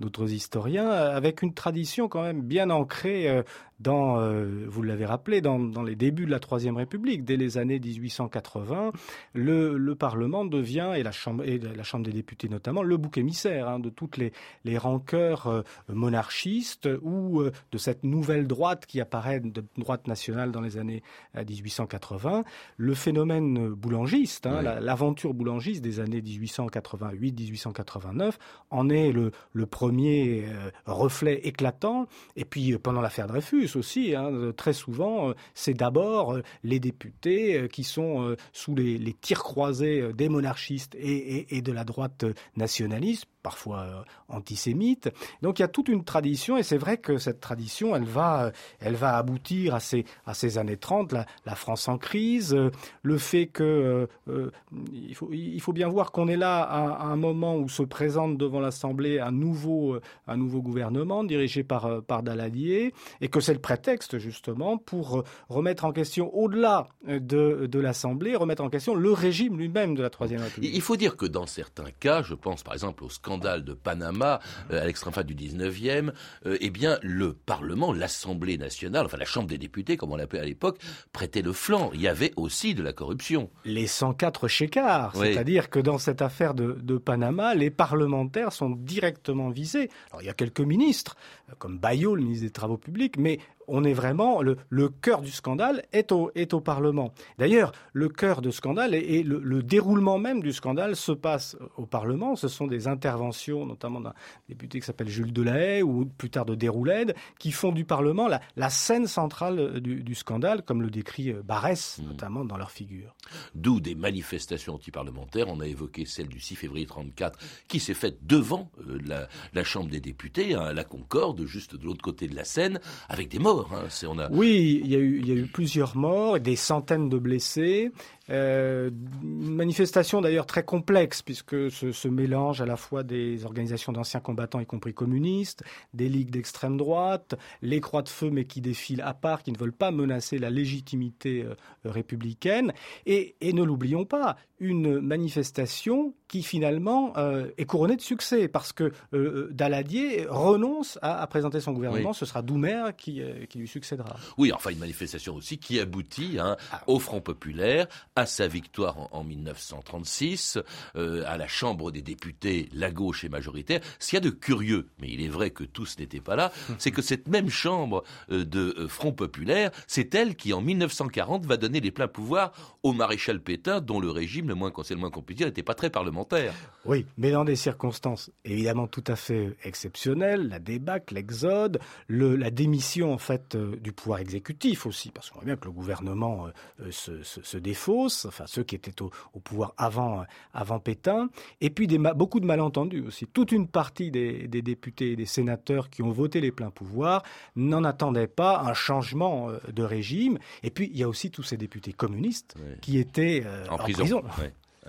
d'autres 0.00 0.32
historiens, 0.32 0.88
avec 0.88 1.42
une 1.42 1.52
tradition 1.52 2.08
quand 2.08 2.22
même 2.22 2.40
bien 2.40 2.70
ancrée 2.70 3.28
euh, 3.28 3.42
dans, 3.80 4.20
euh, 4.20 4.66
vous 4.68 4.82
l'avez 4.82 5.06
rappelé, 5.06 5.40
dans, 5.40 5.58
dans, 5.58 5.82
les 5.82 5.96
débuts 5.96 6.26
de 6.26 6.30
la 6.30 6.38
Troisième 6.38 6.76
République. 6.76 7.24
Dès 7.24 7.36
les 7.36 7.58
années 7.58 7.80
1880, 7.80 8.92
le, 9.34 9.76
le 9.76 9.94
Parlement 9.94 10.44
devient, 10.44 10.92
et 10.96 11.02
la, 11.02 11.12
chambre, 11.12 11.44
et 11.44 11.58
la 11.58 11.82
Chambre 11.82 12.04
des 12.04 12.12
députés 12.12 12.48
notamment, 12.48 12.82
le 12.82 12.96
bouc 12.96 13.16
émissaire 13.16 13.68
hein, 13.68 13.78
de 13.78 13.88
toutes 13.88 14.18
les, 14.18 14.32
les 14.64 14.76
rancœurs 14.76 15.46
euh, 15.46 15.62
monarchistes 15.88 16.88
ou 17.02 17.40
euh, 17.40 17.52
de 17.72 17.78
cette 17.78 18.04
nouvelle 18.04 18.46
droite 18.46 18.84
qui 18.86 19.00
apparaît 19.00 19.40
de 19.40 19.64
droite 19.78 20.06
nationale 20.06 20.52
dans 20.52 20.60
les 20.60 20.76
années 20.76 21.02
1880. 21.34 22.44
Le 22.76 22.94
phénomène 23.10 23.70
boulangiste, 23.70 24.46
hein, 24.46 24.60
oui. 24.60 24.66
l'aventure 24.80 25.34
boulangiste 25.34 25.82
des 25.82 25.98
années 25.98 26.20
1888-1889 26.20 28.34
en 28.70 28.88
est 28.88 29.10
le, 29.10 29.32
le 29.52 29.66
premier 29.66 30.44
reflet 30.86 31.40
éclatant. 31.42 32.06
Et 32.36 32.44
puis 32.44 32.78
pendant 32.78 33.00
l'affaire 33.00 33.26
Dreyfus, 33.26 33.70
aussi, 33.74 34.14
hein, 34.14 34.52
très 34.56 34.72
souvent, 34.72 35.32
c'est 35.54 35.74
d'abord 35.74 36.38
les 36.62 36.78
députés 36.78 37.66
qui 37.72 37.82
sont 37.82 38.36
sous 38.52 38.76
les, 38.76 38.96
les 38.96 39.12
tirs 39.12 39.42
croisés 39.42 40.12
des 40.12 40.28
monarchistes 40.28 40.94
et, 40.94 41.38
et, 41.38 41.56
et 41.56 41.62
de 41.62 41.72
la 41.72 41.82
droite 41.82 42.24
nationaliste 42.56 43.26
parfois 43.42 43.80
euh, 43.80 44.02
antisémite. 44.28 45.10
Donc 45.42 45.58
il 45.58 45.62
y 45.62 45.64
a 45.64 45.68
toute 45.68 45.88
une 45.88 46.04
tradition 46.04 46.56
et 46.56 46.62
c'est 46.62 46.78
vrai 46.78 46.98
que 46.98 47.18
cette 47.18 47.40
tradition, 47.40 47.96
elle 47.96 48.04
va, 48.04 48.52
elle 48.80 48.94
va 48.94 49.16
aboutir 49.16 49.74
à 49.74 49.80
ces, 49.80 50.04
à 50.26 50.34
ces 50.34 50.58
années 50.58 50.76
30, 50.76 51.12
la, 51.12 51.26
la 51.46 51.54
France 51.54 51.88
en 51.88 51.98
crise, 51.98 52.54
euh, 52.54 52.70
le 53.02 53.18
fait 53.18 53.46
que 53.46 53.62
euh, 53.62 54.06
euh, 54.28 54.50
il, 54.92 55.60
faut, 55.60 55.72
bien 55.72 55.88
voir 55.88 56.12
qu'on 56.12 56.28
est 56.28 56.36
là 56.36 56.62
à, 56.62 57.04
un 57.04 57.16
moment 57.16 57.56
où 57.56 57.68
se 57.68 57.82
présente 57.82 58.36
devant 58.36 58.60
l'Assemblée 58.60 59.18
un 59.18 59.32
nouveau, 59.32 59.98
un 60.26 60.36
nouveau 60.36 60.62
gouvernement 60.62 61.24
dirigé 61.24 61.62
par, 61.62 62.02
par 62.02 62.22
Daladier 62.22 62.92
et 63.20 63.28
que 63.28 63.40
c'est 63.40 63.54
le 63.54 63.60
prétexte 63.60 64.18
justement 64.18 64.76
pour 64.76 65.24
remettre 65.48 65.84
en 65.84 65.92
question, 65.92 66.34
au-delà 66.34 66.86
de, 67.06 67.66
de 67.66 67.78
l'Assemblée, 67.78 68.36
remettre 68.36 68.62
en 68.62 68.70
question 68.70 68.94
le 68.94 69.12
régime 69.12 69.58
lui-même 69.58 69.94
de 69.94 70.02
la 70.02 70.10
Troisième 70.10 70.42
République. 70.42 70.74
Il 70.74 70.82
faut 70.82 70.96
dire 70.96 71.16
que 71.16 71.26
dans 71.26 71.46
certains 71.46 71.90
cas, 71.98 72.22
je 72.22 72.34
pense 72.34 72.62
par 72.62 72.74
exemple 72.74 73.04
au 73.04 73.08
scandale 73.08 73.64
de 73.64 73.72
Panama 73.72 74.40
euh, 74.70 74.82
à 74.82 74.86
l'extrême 74.86 75.12
fin 75.12 75.24
du 75.24 75.34
19e, 75.34 76.12
euh, 76.46 76.56
eh 76.60 76.70
bien 76.70 76.98
le 77.02 77.32
Parlement, 77.32 77.92
l'Assemblée 77.92 78.58
nationale, 78.58 79.06
enfin 79.06 79.16
la 79.16 79.24
Chambre 79.24 79.48
des 79.48 79.58
députés 79.58 79.96
comme 79.96 80.12
on 80.12 80.16
l'appelait 80.16 80.40
à 80.40 80.44
l'époque, 80.44 80.78
prêtait 81.12 81.42
le 81.42 81.52
flanc. 81.52 81.90
Il 81.94 82.00
y 82.00 82.08
avait 82.08 82.32
aussi 82.36 82.74
de 82.74 82.82
la 82.82 82.89
corruption. 82.92 83.50
Les 83.64 83.86
104 83.86 84.48
chécards, 84.48 85.12
oui. 85.16 85.32
c'est-à-dire 85.32 85.70
que 85.70 85.78
dans 85.78 85.98
cette 85.98 86.22
affaire 86.22 86.54
de, 86.54 86.78
de, 86.80 86.98
Panama, 86.98 87.54
les 87.54 87.70
parlementaires 87.70 88.52
sont 88.52 88.70
directement 88.70 89.50
visés. 89.50 89.90
Alors 90.10 90.22
il 90.22 90.26
y 90.26 90.30
a 90.30 90.34
quelques 90.34 90.60
ministres, 90.60 91.16
comme 91.58 91.78
Bayot, 91.78 92.14
le 92.14 92.22
ministre 92.22 92.44
des 92.46 92.52
Travaux 92.52 92.78
publics, 92.78 93.16
mais 93.18 93.38
on 93.70 93.84
est 93.84 93.92
vraiment 93.92 94.42
le, 94.42 94.56
le 94.68 94.88
cœur 94.88 95.22
du 95.22 95.30
scandale 95.30 95.84
est 95.92 96.12
au, 96.12 96.30
est 96.34 96.52
au 96.52 96.60
Parlement. 96.60 97.12
D'ailleurs, 97.38 97.72
le 97.92 98.08
cœur 98.08 98.42
du 98.42 98.52
scandale 98.52 98.94
et, 98.94 98.98
et 98.98 99.22
le, 99.22 99.38
le, 99.38 99.62
déroulement 99.62 100.18
même 100.18 100.42
du 100.42 100.52
scandale 100.52 100.96
se 100.96 101.12
passe 101.12 101.56
au 101.76 101.86
Parlement. 101.86 102.36
Ce 102.36 102.48
sont 102.48 102.66
des 102.66 102.88
interventions, 102.88 103.64
notamment 103.66 104.00
d'un 104.00 104.14
député 104.48 104.80
qui 104.80 104.86
s'appelle 104.86 105.08
Jules 105.08 105.32
Delahaye 105.32 105.82
ou 105.82 106.04
plus 106.04 106.30
tard 106.30 106.44
de 106.44 106.54
Déroulède, 106.54 107.14
qui 107.38 107.52
font 107.52 107.72
du 107.72 107.84
Parlement 107.84 108.26
la, 108.26 108.40
la 108.56 108.70
scène 108.70 109.06
centrale 109.06 109.80
du, 109.80 110.02
du, 110.02 110.14
scandale, 110.14 110.62
comme 110.62 110.82
le 110.82 110.90
décrit 110.90 111.32
Barès, 111.32 111.98
mmh. 111.98 112.06
notamment 112.06 112.44
dans 112.44 112.56
leur 112.56 112.70
figure. 112.70 113.14
D'où 113.54 113.80
des 113.80 113.94
manifestations 113.94 114.74
antiparlementaires. 114.74 115.48
On 115.48 115.60
a 115.60 115.66
évoqué 115.66 116.04
celle 116.04 116.28
du 116.28 116.40
6 116.40 116.56
février 116.56 116.86
34, 116.86 117.38
qui 117.68 117.78
s'est 117.78 117.94
faite 117.94 118.26
devant 118.26 118.70
euh, 118.88 118.98
la, 119.06 119.28
la, 119.52 119.64
Chambre 119.64 119.90
des 119.90 120.00
députés, 120.00 120.54
hein, 120.54 120.62
à 120.62 120.72
la 120.72 120.82
Concorde, 120.84 121.39
juste 121.46 121.76
de 121.76 121.84
l'autre 121.84 122.02
côté 122.02 122.28
de 122.28 122.34
la 122.34 122.44
Seine, 122.44 122.80
avec 123.08 123.28
des 123.28 123.38
morts 123.38 123.50
Hein, 123.72 123.84
on 124.08 124.18
a... 124.18 124.30
Oui, 124.30 124.80
il 124.84 124.90
y, 124.90 124.96
a 124.96 124.98
eu, 124.98 125.46
plusieurs 125.46 125.96
morts 125.96 126.38
des 126.40 126.56
centaines 126.56 127.08
de 127.08 127.18
blessés. 127.18 127.90
Euh, 128.30 128.90
une 129.22 129.54
manifestation 129.54 130.20
d'ailleurs 130.20 130.46
très 130.46 130.62
complexe 130.62 131.20
puisque 131.20 131.70
ce, 131.70 132.08
mélange 132.08 132.60
à 132.60 132.66
la 132.66 132.76
fois 132.76 133.02
des 133.02 133.44
organisations 133.44 133.92
d'anciens 133.92 134.20
combattants, 134.20 134.60
y 134.60 134.66
compris 134.66 134.94
communistes, 134.94 135.64
des 135.94 136.08
ligues 136.08 136.30
d'extrême 136.30 136.76
droite, 136.76 137.34
les 137.60 137.80
croix 137.80 138.02
de 138.02 138.08
feu 138.08 138.30
mais 138.30 138.44
qui 138.44 138.60
défilent 138.60 139.02
à 139.02 139.14
part, 139.14 139.42
qui 139.42 139.52
ne 139.52 139.58
veulent 139.58 139.72
pas 139.72 139.90
menacer 139.90 140.38
la 140.38 140.50
légitimité 140.50 141.42
euh, 141.42 141.54
républicaine. 141.84 142.72
Et 143.06 143.34
ne 143.42 143.62
l'oublions 143.64 144.04
pas, 144.04 144.36
une 144.60 145.00
manifestation 145.00 146.14
qui 146.28 146.42
finalement 146.42 147.12
euh, 147.16 147.48
est 147.58 147.64
couronnée 147.64 147.96
de 147.96 148.00
succès 148.00 148.46
parce 148.46 148.72
que 148.72 148.92
euh, 149.14 149.48
Daladier 149.50 150.26
renonce 150.28 150.98
à, 151.02 151.20
à, 151.20 151.26
présenter 151.26 151.60
son 151.60 151.72
gouvernement. 151.72 152.10
Oui. 152.10 152.14
Ce 152.14 152.26
sera 152.26 152.42
Doumer 152.42 152.90
qui, 152.96 153.20
euh, 153.20 153.46
qui, 153.46 153.58
lui 153.58 153.66
succédera. 153.66 154.16
Oui, 154.38 154.52
enfin 154.52 154.70
une 154.70 154.78
manifestation 154.78 155.34
aussi 155.34 155.58
qui 155.58 155.80
aboutit 155.80 156.38
hein, 156.38 156.56
ah. 156.72 156.82
au 156.86 156.98
Front 157.00 157.20
populaire, 157.20 157.86
à 158.14 158.26
sa 158.26 158.46
victoire 158.46 158.98
en, 158.98 159.20
en 159.20 159.24
1936, 159.24 160.58
euh, 160.96 161.24
à 161.26 161.36
la 161.36 161.48
Chambre 161.48 161.90
des 161.90 162.02
députés, 162.02 162.68
la 162.72 162.90
gauche 162.90 163.24
est 163.24 163.28
majoritaire. 163.28 163.80
Ce 163.98 164.10
qu'il 164.10 164.16
y 164.16 164.18
a 164.18 164.20
de 164.20 164.30
curieux, 164.30 164.88
mais 165.00 165.08
il 165.08 165.22
est 165.22 165.28
vrai 165.28 165.50
que 165.50 165.64
tous 165.64 165.98
n'étaient 165.98 166.20
pas 166.20 166.36
là, 166.36 166.52
c'est 166.78 166.90
que 166.90 167.02
cette 167.02 167.28
même 167.28 167.48
Chambre 167.48 168.04
euh, 168.30 168.44
de 168.44 168.74
euh, 168.78 168.88
Front 168.88 169.12
populaire, 169.12 169.70
c'est 169.86 170.14
elle 170.14 170.36
qui 170.36 170.52
en 170.52 170.60
1940 170.60 171.46
va 171.46 171.56
donner 171.56 171.80
les 171.80 171.90
pleins 171.90 172.08
pouvoirs 172.08 172.52
au 172.82 172.92
maréchal 172.92 173.40
Pétain, 173.40 173.80
dont 173.80 174.00
le 174.00 174.10
régime, 174.10 174.46
le 174.50 174.54
moins, 174.54 174.72
c'est 174.82 174.94
le 174.94 175.00
moins 175.00 175.10
qu'on 175.10 175.22
puisse 175.22 175.38
dire, 175.38 175.46
n'était 175.46 175.62
pas 175.62 175.74
très 175.74 175.90
parlementaire. 175.90 176.52
Oui, 176.84 177.06
mais 177.16 177.30
dans 177.30 177.44
des 177.44 177.56
circonstances 177.56 178.30
évidemment 178.44 178.86
tout 178.86 179.04
à 179.06 179.16
fait 179.16 179.56
exceptionnelles, 179.64 180.48
la 180.48 180.58
débâcle, 180.58 181.14
l'exode, 181.14 181.80
la 182.08 182.50
démission 182.50 183.12
en 183.12 183.18
fait 183.18 183.54
euh, 183.54 183.76
du 183.76 183.92
pouvoir 183.92 184.20
exécutif 184.20 184.86
aussi, 184.86 185.10
parce 185.10 185.30
qu'on 185.30 185.38
voit 185.38 185.46
bien 185.46 185.56
que 185.56 185.64
le 185.64 185.72
gouvernement 185.72 186.46
euh, 186.80 186.90
se, 186.90 187.22
se, 187.22 187.42
se, 187.42 187.58
défausse, 187.58 188.26
enfin 188.26 188.44
ceux 188.46 188.62
qui 188.62 188.74
étaient 188.74 189.00
au, 189.02 189.10
au 189.32 189.40
pouvoir 189.40 189.74
avant, 189.76 190.24
avant 190.52 190.78
Pétain, 190.78 191.28
et 191.60 191.70
puis 191.70 191.86
des, 191.86 191.98
beaucoup 191.98 192.40
de 192.40 192.46
malentendus 192.46 193.02
aussi. 193.06 193.26
Toute 193.26 193.52
une 193.52 193.68
partie 193.68 194.10
des, 194.10 194.48
des 194.48 194.62
députés 194.62 195.12
et 195.12 195.16
des 195.16 195.26
sénateurs 195.26 195.90
qui 195.90 196.02
ont 196.02 196.10
voté 196.10 196.40
les 196.40 196.52
pleins 196.52 196.70
pouvoirs 196.70 197.22
n'en 197.56 197.84
attendaient 197.84 198.26
pas 198.26 198.60
un 198.60 198.74
changement 198.74 199.50
euh, 199.50 199.58
de 199.72 199.82
régime, 199.82 200.38
et 200.62 200.70
puis 200.70 200.90
il 200.92 200.98
y 200.98 201.02
a 201.02 201.08
aussi 201.08 201.30
tous 201.30 201.42
ces 201.42 201.56
députés 201.56 201.92
communistes 201.92 202.54
oui. 202.58 202.76
qui 202.80 202.98
étaient 202.98 203.42
euh, 203.44 203.66
en, 203.68 203.74
en, 203.74 203.78
prison. 203.78 204.02
prison. 204.02 204.22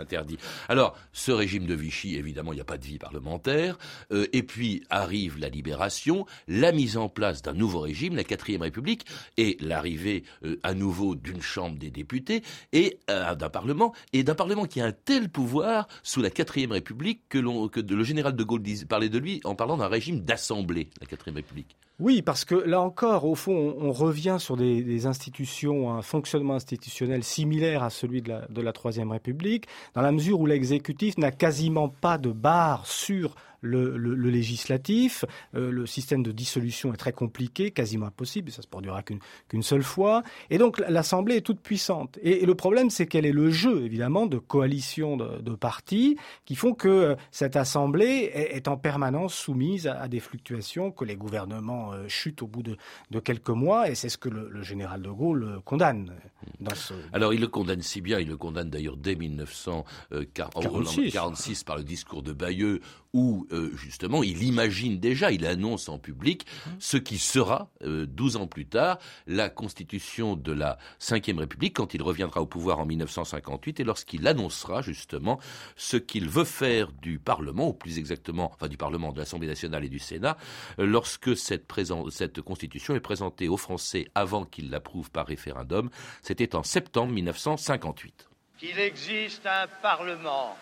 Interdit. 0.02 0.38
Alors, 0.68 0.98
ce 1.14 1.32
régime 1.32 1.66
de 1.66 1.74
Vichy, 1.74 2.16
évidemment, 2.16 2.54
il 2.54 2.56
n'y 2.56 2.62
a 2.62 2.66
pas 2.66 2.78
de 2.78 2.86
vie 2.86 2.98
parlementaire. 2.98 3.78
Euh, 4.12 4.28
et 4.34 4.44
puis 4.44 4.84
arrive 4.90 5.38
la 5.40 5.50
libération, 5.50 6.26
la 6.48 6.72
mise 6.72 6.98
en 6.98 7.10
place 7.10 7.42
d'un 7.42 7.54
nouveau 7.54 7.80
régime, 7.82 8.16
la 8.16 8.24
quatrième 8.24 8.62
République, 8.62 9.06
et 9.38 9.58
l'arrivée 9.60 10.24
euh, 10.44 10.60
à 10.64 10.74
nouveau 10.74 11.16
d'une 11.16 11.42
chambre 11.42 11.78
des 11.78 11.92
députés 11.92 12.44
et 12.74 13.00
euh, 13.10 13.36
d'un 13.36 13.50
parlement, 13.50 13.94
et 14.14 14.24
d'un 14.24 14.36
parlement 14.36 14.66
qui 14.66 14.82
a 14.82 14.86
un 14.86 14.92
tel 14.92 15.30
pouvoir 15.30 15.88
sous 16.04 16.22
la 16.22 16.30
quatrième 16.30 16.72
République 16.72 17.22
que, 17.30 17.68
que 17.68 17.80
le 17.80 18.04
général 18.04 18.36
de 18.36 18.44
Gaulle 18.44 18.64
parlait 18.88 19.10
de 19.10 19.18
lui 19.18 19.42
en 19.44 19.56
parlant 19.56 19.78
d'un 19.78 19.88
régime 19.88 20.22
d'assemblée, 20.22 20.90
la 21.00 21.08
quatrième 21.08 21.36
République. 21.36 21.76
Oui, 22.02 22.24
parce 22.24 22.46
que 22.46 22.56
là 22.56 22.82
encore, 22.82 23.26
au 23.26 23.36
fond, 23.36 23.76
on, 23.80 23.92
revient 23.92 24.38
sur 24.40 24.58
des, 24.58 25.06
institutions, 25.06 25.94
un 25.94 26.02
fonctionnement 26.02 26.56
institutionnel 26.56 27.24
similaire 27.24 27.84
à 27.84 27.92
celui 27.92 28.24
de 28.24 28.62
la, 28.62 28.74
Troisième 28.74 29.12
République, 29.12 29.68
dans 29.94 30.02
la 30.02 30.12
mesure 30.12 30.40
où 30.40 30.48
l'exécutif 30.48 31.20
n'a 31.20 31.30
quasiment 31.30 31.90
pas 31.90 32.18
de 32.18 32.32
barre 32.32 32.88
sur 32.88 33.36
le, 33.62 34.30
législatif. 34.30 35.26
Euh, 35.56 35.71
le 35.71 35.86
système 35.86 36.24
de 36.24 36.32
dissolution 36.32 36.93
est 36.93 36.97
très 36.97 37.13
compliqué, 37.13 37.71
quasiment 37.71 38.08
impossible, 38.08 38.52
ça 38.52 38.62
se 38.62 38.67
produira 38.67 39.02
qu'une 39.04 39.63
seule 39.63 39.84
fois. 39.84 40.24
Et 40.50 40.58
donc 40.58 40.82
l'Assemblée 40.89 41.38
est 41.38 41.41
toute 41.41 41.62
puissante. 41.62 42.19
Et, 42.21 42.45
le 42.45 42.56
problème, 42.56 42.89
c'est 42.89 43.08
qu'elle 43.08 43.26
est 43.26 43.32
le 43.32 43.50
jeu, 43.52 43.86
évidemment, 43.86 44.26
de 44.26 44.38
coalitions 44.38 45.15
de, 45.17 45.56
partis 45.56 46.17
qui 46.45 46.56
font 46.56 46.74
que 46.74 46.88
euh, 46.88 47.15
cette 47.30 47.56
Assemblée 47.56 48.32
est, 48.34 48.67
en 48.67 48.78
permanence 48.78 49.36
soumise 49.36 49.86
à, 49.88 50.08
des 50.08 50.19
fluctuations, 50.19 50.91
que 50.91 51.06
les 51.06 51.15
gouvernements 51.15 51.93
euh, 51.93 52.08
chutent 52.08 52.41
au 52.41 52.47
bout 52.47 52.63
de, 52.63 52.78
quelques 53.19 53.50
mois. 53.50 53.89
Et 53.89 53.95
c'est 53.95 54.10
ce 54.10 54.17
que 54.17 54.30
le, 54.30 54.63
général 54.63 55.02
de 55.02 55.10
Gaulle 55.10 55.60
condamne. 55.65 56.13
Dans 56.60 56.76
ce... 56.76 56.93
Alors 57.13 57.34
il 57.34 57.41
le 57.41 57.47
condamne 57.47 57.82
si 57.82 58.02
bien, 58.02 58.19
il 58.19 58.28
le 58.28 58.38
condamne 58.38 58.69
d'ailleurs 58.69 58.97
dès 58.97 59.15
1946 59.15 61.63
par 61.63 61.78
le 61.78 61.84
discours 61.84 62.21
de 62.24 62.34
Bayeux, 62.34 62.82
où 63.13 63.47
euh, 63.52 63.76
justement 63.76 64.24
il 64.24 64.44
imagine 64.44 65.00
déjà, 65.00 65.32
il 65.32 65.46
annonce 65.46 65.90
en 65.90 66.00
public 66.00 66.46
ce 66.80 66.98
qui 66.98 67.18
sera, 67.18 67.70
euh, 67.84 68.06
12 68.06 68.38
ans 68.38 68.48
plus 68.48 68.66
tard, 68.66 68.98
la 69.28 69.50
constitution 69.50 70.36
de 70.36 70.52
la 70.52 70.78
Ve 71.00 71.38
République 71.38 71.76
quand 71.76 71.94
il 71.94 72.02
reviendra 72.02 72.42
au 72.42 72.46
pouvoir 72.46 72.80
en 72.80 72.86
1958 72.86 73.80
et 73.80 73.84
lorsqu'il 73.84 74.28
annoncera 74.28 74.82
justement 74.82 75.40
ce 75.76 75.98
qu'il 75.98 76.30
veut 76.30 76.44
faire 76.44 76.92
du 76.92 77.20
Parlement, 77.20 77.70
ou 77.70 77.74
plus 77.74 77.98
exactement, 77.98 78.52
enfin 78.54 78.68
du 78.68 78.78
Parlement, 78.78 79.12
de 79.12 79.20
l'Assemblée 79.20 79.48
nationale 79.48 79.86
et 79.86 79.90
du 79.90 80.00
Sénat, 80.00 80.38
euh, 80.80 80.86
lorsque 80.86 81.36
cette, 81.36 81.66
cette 82.10 82.42
constitution 82.42 82.96
est 82.96 83.00
présentée 83.00 83.48
aux 83.48 83.58
Français 83.58 84.08
avant 84.16 84.46
qu'ils 84.46 84.70
l'approuvent 84.70 85.12
par 85.12 85.28
référendum. 85.28 85.90
C'était 86.22 86.56
en 86.56 86.64
septembre 86.64 87.14
1958. 87.14 88.30
Qu'il 88.58 88.80
existe 88.80 89.46
un 89.46 89.68
Parlement 89.82 90.56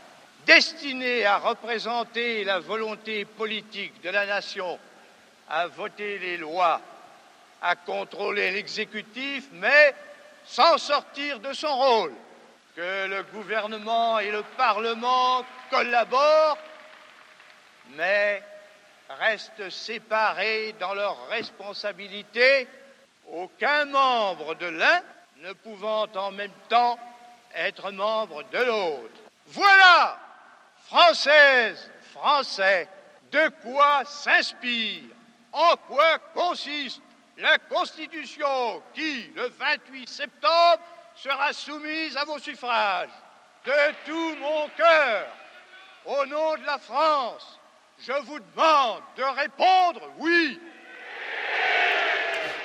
destiné 0.49 1.27
à 1.27 1.37
représenter 1.37 2.43
la 2.43 2.57
volonté 2.57 3.23
politique 3.23 4.01
de 4.01 4.09
la 4.09 4.25
nation, 4.25 4.79
à 5.47 5.67
voter 5.67 6.17
les 6.17 6.37
lois, 6.37 6.81
à 7.61 7.75
contrôler 7.75 8.49
l'exécutif, 8.49 9.45
mais 9.51 9.93
sans 10.43 10.79
sortir 10.79 11.39
de 11.39 11.53
son 11.53 11.77
rôle, 11.77 12.13
que 12.75 13.05
le 13.05 13.21
gouvernement 13.31 14.17
et 14.17 14.31
le 14.31 14.41
Parlement 14.57 15.45
collaborent, 15.69 16.57
mais 17.91 18.41
restent 19.19 19.69
séparés 19.69 20.73
dans 20.79 20.95
leurs 20.95 21.27
responsabilités, 21.27 22.67
aucun 23.31 23.85
membre 23.85 24.55
de 24.55 24.65
l'un 24.65 25.01
ne 25.43 25.53
pouvant 25.53 26.07
en 26.15 26.31
même 26.31 26.57
temps 26.69 26.97
être 27.53 27.91
membre 27.91 28.41
de 28.51 28.57
l'autre. 28.57 29.21
Voilà 29.45 30.17
Française, 30.89 31.87
Français, 32.13 32.89
de 33.31 33.51
quoi 33.61 34.03
s'inspire, 34.05 35.03
en 35.51 35.75
quoi 35.87 36.17
consiste 36.33 36.99
la 37.37 37.59
Constitution 37.59 38.81
qui, 38.95 39.31
le 39.35 39.49
28 39.49 40.09
septembre, 40.09 40.81
sera 41.15 41.53
soumise 41.53 42.17
à 42.17 42.25
vos 42.25 42.39
suffrages. 42.39 43.11
De 43.65 43.93
tout 44.03 44.35
mon 44.39 44.67
cœur, 44.69 45.27
au 46.05 46.25
nom 46.25 46.55
de 46.55 46.65
la 46.65 46.79
France, 46.79 47.59
je 47.99 48.13
vous 48.23 48.39
demande 48.39 49.03
de 49.15 49.23
répondre 49.23 50.01
oui. 50.17 50.59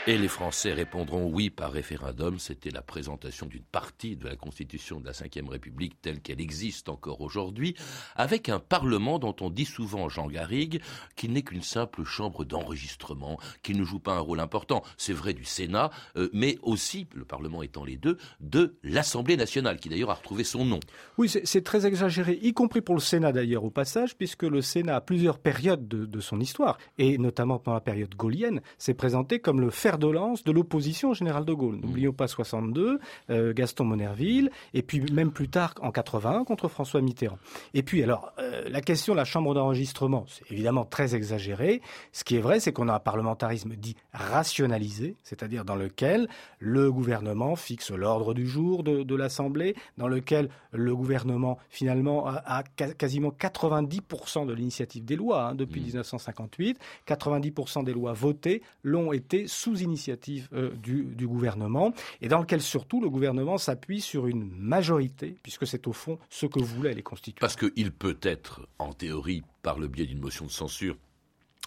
Et 0.07 0.19
les 0.19 0.29
Français 0.29 0.75
répondront 0.75 1.31
oui 1.33 1.49
par 1.49 1.73
référendum. 1.73 2.39
C'était 2.39 2.69
la 2.69 2.83
présentation 2.83 3.47
d'une 3.47 3.63
partie 3.63 4.17
de 4.17 4.29
la 4.29 4.37
Constitution 4.37 5.01
de 5.01 5.07
la 5.07 5.13
Ve 5.13 5.49
République 5.49 5.99
telle 6.03 6.21
qu'elle 6.21 6.43
existe 6.43 6.91
encore 6.91 7.23
aujourd'hui, 7.23 7.75
avec 8.15 8.51
un 8.51 8.59
Parlement 8.59 9.19
dont 9.19 9.35
on 9.41 9.49
dit 9.49 9.65
souvent, 9.65 10.11
Jean 10.11 10.27
Garrigue, 10.27 10.83
qu'il 11.17 11.33
n'est 11.33 11.41
qu'une 11.41 11.63
simple 11.63 12.05
chambre 12.05 12.45
d'enregistrement, 12.45 13.39
qu'il 13.63 13.79
ne 13.79 13.85
joue 13.85 13.99
pas 13.99 14.13
un 14.13 14.19
rôle 14.19 14.41
important. 14.41 14.83
C'est 14.99 15.15
vrai 15.15 15.33
du 15.33 15.47
Sénat, 15.47 15.89
euh, 16.19 16.29
mais 16.35 16.59
aussi, 16.61 17.07
le 17.15 17.25
Parlement 17.25 17.63
étant 17.63 17.87
les 17.87 17.97
deux, 17.97 18.19
de 18.41 18.77
l'Assemblée 18.83 19.39
nationale, 19.39 19.79
qui 19.79 19.89
d'ailleurs 19.89 20.11
a 20.11 20.15
retrouvé 20.15 20.45
son 20.45 20.67
nom. 20.67 20.81
Oui, 21.17 21.31
c'est 21.31 21.65
très 21.65 21.87
exagéré, 21.87 22.39
y 22.43 22.53
compris 22.53 22.83
pour 22.83 22.95
le 22.95 23.01
Sénat 23.01 23.33
d'ailleurs 23.33 23.65
au 23.65 23.71
passage, 23.71 24.19
puisque 24.19 24.43
le 24.43 24.61
Sénat, 24.61 24.97
à 24.97 25.01
plusieurs 25.01 25.39
périodes 25.39 25.89
de, 25.89 26.05
de 26.05 26.21
son 26.21 26.41
histoire, 26.41 26.77
et 26.99 27.17
notamment 27.17 27.59
pendant 27.59 27.77
la 27.77 27.81
période 27.81 28.15
gaulienne, 28.15 28.61
s'est 28.77 28.93
présenté 28.93 29.39
comme 29.39 29.63
le 29.63 29.71
fer 29.71 29.94
de 29.99 30.09
lance 30.09 30.45
de 30.45 30.53
l'opposition 30.53 31.11
au 31.11 31.15
général 31.15 31.45
de 31.45 31.53
Gaulle. 31.53 31.77
N'oublions 31.77 32.13
pas 32.13 32.29
62, 32.29 33.01
euh, 33.31 33.53
Gaston 33.53 33.85
Monerville, 33.85 34.51
et 34.73 34.83
puis 34.83 35.01
même 35.13 35.31
plus 35.31 35.49
tard 35.49 35.75
en 35.81 35.91
81 35.91 36.45
contre 36.45 36.69
François 36.69 37.01
Mitterrand. 37.01 37.39
Et 37.75 37.83
puis 37.83 38.03
alors, 38.03 38.33
euh, 38.39 38.69
la 38.69 38.81
question 38.81 39.15
de 39.15 39.19
la 39.19 39.25
chambre 39.25 39.55
d'enregistrement, 39.55 40.25
c'est 40.29 40.51
évidemment 40.53 40.85
très 40.85 41.15
exagéré. 41.15 41.81
Ce 42.13 42.25
qui 42.25 42.37
est 42.37 42.41
vrai, 42.41 42.61
c'est 42.61 42.73
qu'on 42.73 42.89
a 42.89 42.95
un 42.95 43.01
parlementarisme 43.01 43.75
dit 43.77 43.97
rationalisé, 44.13 45.17
c'est-à-dire 45.23 45.65
dans 45.65 45.77
lequel 45.77 46.29
le 46.59 46.91
gouvernement 46.91 47.57
fixe 47.57 47.91
l'ordre 47.91 48.35
du 48.35 48.47
jour 48.47 48.83
de, 48.83 49.15
l'Assemblée, 49.15 49.77
dans 49.99 50.09
lequel 50.09 50.49
le 50.73 50.95
gouvernement 50.97 51.59
finalement 51.69 52.27
a, 52.27 52.63
quasiment 52.99 53.31
90% 53.31 54.47
de 54.47 54.53
l'initiative 54.53 55.05
des 55.05 55.17
lois 55.17 55.49
hein, 55.49 55.55
depuis 55.55 55.81
1958, 55.81 56.79
mmh. 56.79 57.13
90% 57.13 57.85
des 57.85 57.93
lois 57.93 58.13
votées 58.13 58.63
l'ont 58.83 59.13
été 59.13 59.47
sous 59.47 59.77
initiative 59.85 60.49
euh, 60.53 60.71
du, 60.83 61.05
du, 61.05 61.27
gouvernement, 61.27 61.93
et 62.21 62.29
dans 62.29 62.41
lequel 62.41 62.61
surtout 62.61 63.01
le 63.01 63.09
gouvernement 63.09 63.59
s'appuie 63.59 64.01
sur 64.01 64.27
une 64.27 64.51
majorité, 64.51 65.37
puisque 65.43 65.67
c'est 65.67 65.87
au 65.87 65.93
fond 65.93 66.19
ce 66.31 66.47
que 66.47 66.61
voulaient 66.61 66.95
les 66.95 67.03
constituants. 67.03 67.41
Parce 67.41 67.57
qu'il 67.57 67.93
peut 67.93 68.19
être, 68.23 68.67
en 68.79 68.93
théorie, 68.93 69.43
par 69.63 69.79
le 69.79 69.89
biais 69.89 70.07
d'une 70.07 70.21
motion 70.21 70.47
de 70.47 70.51
censure, 70.51 70.97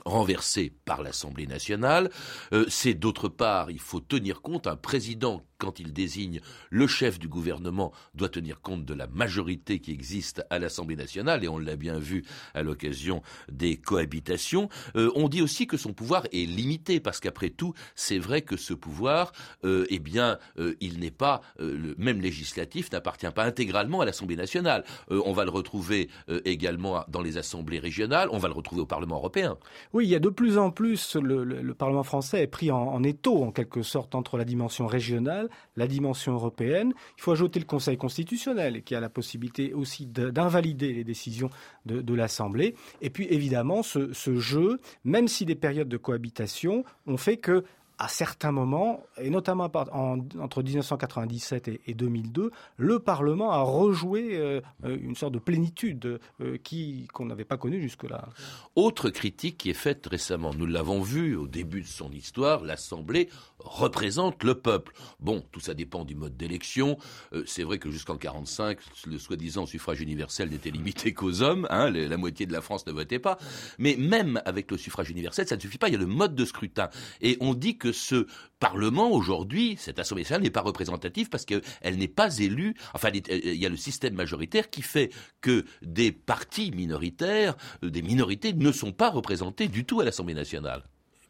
renversé 0.07 0.73
par 0.85 1.03
l'Assemblée 1.03 1.47
nationale. 1.47 2.09
Euh, 2.53 2.65
c'est 2.69 2.93
d'autre 2.93 3.27
part, 3.27 3.69
il 3.69 3.79
faut 3.79 3.99
tenir 3.99 4.41
compte, 4.41 4.67
un 4.67 4.75
président 4.75 5.43
quand 5.57 5.79
il 5.79 5.91
désigne 5.91 6.39
le 6.69 6.85
chef 6.85 7.17
du 7.17 7.27
gouvernement, 7.27 7.91
doit 8.13 8.29
tenir 8.29 8.61
compte 8.61 8.85
de 8.85 8.93
la 8.93 9.07
majorité 9.07 9.79
qui 9.79 9.91
existe 9.91 10.45
à 10.51 10.59
l'Assemblée 10.59 10.95
nationale, 10.95 11.43
et 11.43 11.47
on 11.47 11.57
l'a 11.57 11.75
bien 11.75 11.97
vu 11.97 12.23
à 12.53 12.61
l'occasion 12.61 13.23
des 13.51 13.75
cohabitations. 13.75 14.69
Euh, 14.95 15.11
on 15.15 15.27
dit 15.27 15.41
aussi 15.41 15.65
que 15.65 15.75
son 15.75 15.93
pouvoir 15.93 16.25
est 16.31 16.45
limité, 16.45 16.99
parce 16.99 17.19
qu'après 17.19 17.49
tout, 17.49 17.73
c'est 17.95 18.19
vrai 18.19 18.43
que 18.43 18.55
ce 18.55 18.75
pouvoir, 18.75 19.31
euh, 19.63 19.87
eh 19.89 19.97
bien, 19.97 20.37
il 20.79 20.99
n'est 20.99 21.09
pas, 21.09 21.41
le 21.57 21.95
même 21.97 22.21
législatif 22.21 22.91
n'appartient 22.91 23.31
pas 23.31 23.43
intégralement 23.43 24.01
à 24.01 24.05
l'Assemblée 24.05 24.35
nationale. 24.35 24.83
on 25.09 25.33
va 25.33 25.43
le 25.43 25.49
retrouver 25.49 26.09
également 26.45 27.03
dans 27.07 27.21
les 27.21 27.37
assemblées 27.37 27.79
régionales, 27.79 28.29
on 28.31 28.37
va 28.37 28.47
le 28.47 28.53
retrouver 28.53 28.83
au 28.83 28.85
Parlement 28.85 29.15
européen. 29.15 29.57
Il 30.05 30.09
y 30.09 30.15
a 30.15 30.19
de 30.19 30.29
plus 30.29 30.57
en 30.57 30.71
plus, 30.71 31.15
le, 31.15 31.73
Parlement 31.73 32.03
français 32.03 32.41
est 32.41 32.47
pris 32.47 32.71
en, 32.71 32.77
en 32.77 33.03
étau, 33.03 33.43
en 33.43 33.51
quelque 33.51 33.83
sorte, 33.83 34.15
entre 34.15 34.37
la 34.37 34.45
dimension 34.45 34.87
régionale 34.87 35.49
la 35.75 35.87
dimension 35.87 36.33
européenne. 36.33 36.93
Il 37.17 37.21
faut 37.21 37.31
ajouter 37.31 37.59
le 37.59 37.65
Conseil 37.65 37.97
constitutionnel 37.97 38.83
qui 38.83 38.95
a 38.95 38.99
la 38.99 39.09
possibilité 39.09 39.73
aussi 39.73 40.05
d'invalider 40.05 40.93
les 40.93 41.03
décisions 41.03 41.49
de, 41.85 42.13
l'Assemblée. 42.13 42.73
Et 43.01 43.11
puis 43.11 43.27
évidemment, 43.29 43.83
ce, 43.83 44.11
ce 44.11 44.37
jeu, 44.37 44.79
même 45.03 45.27
si 45.27 45.45
des 45.45 45.55
périodes 45.55 45.87
de 45.87 45.97
cohabitation 45.97 46.83
ont 47.05 47.17
fait 47.17 47.37
que 47.37 47.63
à 47.99 48.07
certains 48.07 48.51
moments, 48.51 49.03
et 49.17 49.29
notamment 49.29 49.71
entre 49.91 50.61
1997 50.61 51.67
et, 51.85 51.93
2002, 51.93 52.51
le 52.77 52.99
Parlement 52.99 53.51
a 53.51 53.61
rejoué 53.61 54.37
euh, 54.37 54.61
euh, 54.83 54.97
une 55.01 55.15
sorte 55.15 55.33
de 55.33 55.39
plénitude 55.39 56.19
euh, 56.41 56.57
qui 56.63 57.07
qu'on 57.13 57.25
n'avait 57.25 57.43
pas 57.43 57.57
connue 57.57 57.81
jusque-là. 57.81 58.29
Autre 58.75 59.09
critique 59.09 59.57
qui 59.57 59.71
est 59.71 59.75
faite 59.75 60.05
récemment, 60.05 60.53
nous 60.53 60.67
l'avons 60.67 61.01
vu 61.01 61.35
au 61.35 61.47
début 61.47 61.81
de 61.81 61.87
son 61.87 62.11
histoire, 62.11 62.63
l'Assemblée 62.63 63.29
représente 63.59 64.43
le 64.43 64.53
peuple. 64.55 64.93
Bon, 65.19 65.43
tout 65.51 65.59
ça 65.59 65.73
dépend 65.73 66.05
du 66.05 66.13
mode 66.13 66.37
d'élection. 66.37 66.97
c'est 67.45 67.63
vrai 67.63 67.79
que 67.79 67.89
jusqu'en 67.89 68.15
45, 68.15 68.77
le 69.07 69.17
soi-disant 69.17 69.65
suffrage 69.65 69.99
universel 69.99 70.49
n'était 70.49 70.69
limité 70.69 71.13
qu'aux 71.13 71.41
hommes. 71.41 71.67
Hein, 71.71 71.89
la 71.89 72.17
moitié 72.17 72.45
de 72.45 72.53
la 72.53 72.61
France 72.61 72.85
ne 72.85 72.91
votait 72.91 73.19
pas. 73.19 73.39
Mais 73.79 73.95
même 73.97 74.39
avec 74.45 74.69
le 74.69 74.77
suffrage 74.77 75.09
universel, 75.09 75.47
ça 75.47 75.55
ne 75.55 75.61
suffit 75.61 75.79
pas. 75.79 75.89
Il 75.89 75.93
y 75.93 75.95
a 75.95 75.99
le 75.99 76.05
mode 76.05 76.35
de 76.35 76.45
scrutin, 76.45 76.89
et 77.21 77.37
on 77.41 77.55
dit 77.55 77.77
que 77.77 77.86
ce 77.91 78.27
Parlement 78.59 79.11
aujourd'hui, 79.11 79.75
cette 79.77 79.99
Assemblée 79.99 80.23
nationale 80.23 80.41
n'est 80.41 80.49
pas 80.49 80.61
représentative 80.61 81.29
parce 81.29 81.45
qu'elle 81.45 81.61
n'est 81.83 82.07
pas 82.07 82.37
élue. 82.39 82.75
Enfin, 82.93 83.09
il 83.13 83.55
y 83.55 83.65
a 83.65 83.69
le 83.69 83.77
système 83.77 84.15
majoritaire 84.15 84.69
qui 84.69 84.81
fait 84.81 85.11
que 85.41 85.63
des 85.81 86.11
partis 86.11 86.71
minoritaires, 86.71 87.55
euh, 87.83 87.89
des 87.89 88.01
minorités 88.01 88.53
ne 88.53 88.71
sont 88.71 88.91
pas 88.91 89.09
représentées 89.09 89.67
du 89.67 89.85
tout 89.85 89.99
à 89.99 90.05
l'Assemblée 90.05 90.33
nationale. 90.33 90.83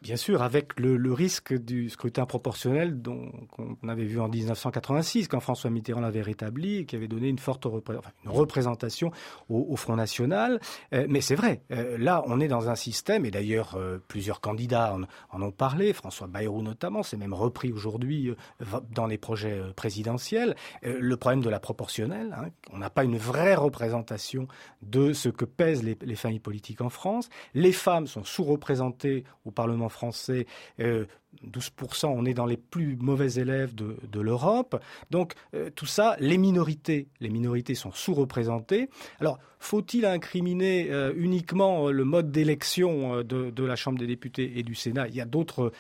Bien 0.04 0.16
sûr, 0.16 0.44
avec 0.44 0.80
le, 0.80 1.12
risque 1.12 1.54
du 1.56 1.90
scrutin 1.90 2.28
proportionnel 2.28 3.02
qu'on 3.50 3.90
avait 3.90 4.06
vu 4.06 4.20
en 4.20 4.28
1986, 4.28 5.28
quand 5.28 5.40
François 5.40 5.72
Mitterrand 5.72 6.02
l'avait 6.02 6.22
rétabli 6.22 6.86
qui 6.86 6.96
avait 6.96 7.08
donné 7.08 7.30
une 7.30 7.40
forte 7.40 7.66
représentation 8.26 9.12
au, 9.50 9.76
Front 9.76 9.96
National. 9.96 10.60
Euh, 10.94 11.08
mais 11.10 11.22
c'est 11.22 11.34
vrai, 11.34 11.64
euh, 11.72 11.98
là, 11.98 12.24
on 12.28 12.40
est 12.40 12.48
dans 12.48 12.70
un 12.70 12.76
système, 12.76 13.26
et 13.26 13.32
d'ailleurs, 13.32 13.74
euh, 13.76 13.98
plusieurs 14.08 14.40
candidats 14.40 14.96
en, 15.32 15.42
ont 15.42 15.52
parlé, 15.52 15.94
François 15.94 16.28
Bayrou 16.28 16.62
notamment, 16.62 17.02
c'est 17.02 17.18
même 17.18 17.34
repris 17.34 17.72
aujourd'hui 17.72 18.32
dans 18.92 19.08
les 19.08 19.18
projets 19.18 19.62
présidentiels. 19.76 20.56
le 20.84 21.18
problème 21.18 21.42
de 21.42 21.50
la 21.50 21.60
proportionnelle, 21.60 22.36
hein, 22.38 22.50
on 22.72 22.78
n'a 22.78 22.90
pas 22.90 23.04
une 23.04 23.18
vraie 23.18 23.56
représentation 23.56 24.48
de 24.84 25.14
ce 25.14 25.30
que 25.30 25.46
pèsent 25.46 25.84
les, 25.84 25.98
les 26.02 26.16
familles 26.16 26.40
politiques 26.40 26.82
en 26.82 26.90
France. 26.90 27.30
Les 27.54 27.72
femmes 27.72 28.06
sont 28.06 28.24
sous-représentées 28.24 29.24
au 29.46 29.52
Parlement 29.52 29.87
français, 29.90 30.48
12%, 31.46 32.06
euh, 32.06 32.10
on 32.10 32.26
est 32.26 32.34
dans 32.34 32.46
les 32.46 32.58
plus 32.58 32.96
mauvais 32.98 33.34
élèves 33.34 33.76
de, 33.76 34.20
l'Europe. 34.20 34.82
Donc 35.12 35.34
euh, 35.54 35.70
tout 35.70 35.86
ça, 35.86 36.16
les 36.20 36.38
minorités, 36.38 37.08
les 37.20 37.30
minorités 37.30 37.76
sont 37.76 37.92
sous-représentées. 37.92 38.90
Alors 39.20 39.40
faut-il 39.60 40.06
incriminer 40.06 40.92
euh, 40.92 41.14
uniquement 41.16 41.90
le 41.90 42.04
mode 42.04 42.32
d'élection 42.32 43.24
de, 43.24 43.64
la 43.64 43.76
Chambre 43.76 44.00
des 44.00 44.08
députés 44.08 44.60
et 44.60 44.64
du 44.64 44.76
Sénat? 44.76 45.08
Il 45.08 45.16
y 45.16 45.22
a 45.22 45.26
d'autres, 45.26 45.72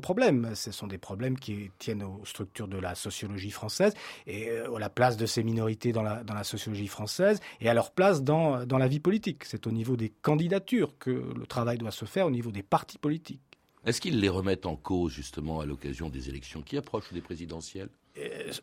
problèmes. 0.00 0.54
Ce 0.54 0.70
sont 0.72 0.86
des 0.86 0.98
problèmes 0.98 1.38
qui 1.38 1.70
tiennent 1.78 2.02
aux 2.02 2.24
structures 2.24 2.68
de 2.68 2.78
la 2.78 2.94
sociologie 2.94 3.50
française 3.50 3.94
et 4.26 4.50
à 4.50 4.78
la 4.78 4.88
place 4.88 5.16
de 5.16 5.26
ces 5.26 5.42
minorités 5.42 5.92
dans 5.92 6.02
la, 6.02 6.44
sociologie 6.44 6.88
française 6.88 7.40
et 7.60 7.68
à 7.68 7.74
leur 7.74 7.92
place 7.92 8.22
dans 8.22 8.64
la 8.70 8.88
vie 8.88 9.00
politique. 9.00 9.44
C'est 9.44 9.66
au 9.66 9.70
niveau 9.70 9.96
des 9.96 10.10
candidatures 10.10 10.98
que 10.98 11.10
le 11.10 11.46
travail 11.46 11.78
doit 11.78 11.90
se 11.90 12.04
faire, 12.04 12.26
au 12.26 12.30
niveau 12.30 12.50
des 12.50 12.62
partis 12.62 12.98
politiques. 12.98 13.51
Est-ce 13.84 14.00
qu'ils 14.00 14.20
les 14.20 14.28
remettent 14.28 14.66
en 14.66 14.76
cause 14.76 15.12
justement 15.12 15.58
à 15.58 15.66
l'occasion 15.66 16.08
des 16.08 16.28
élections 16.28 16.62
qui 16.62 16.76
approchent 16.76 17.12
des 17.12 17.20
présidentielles? 17.20 17.90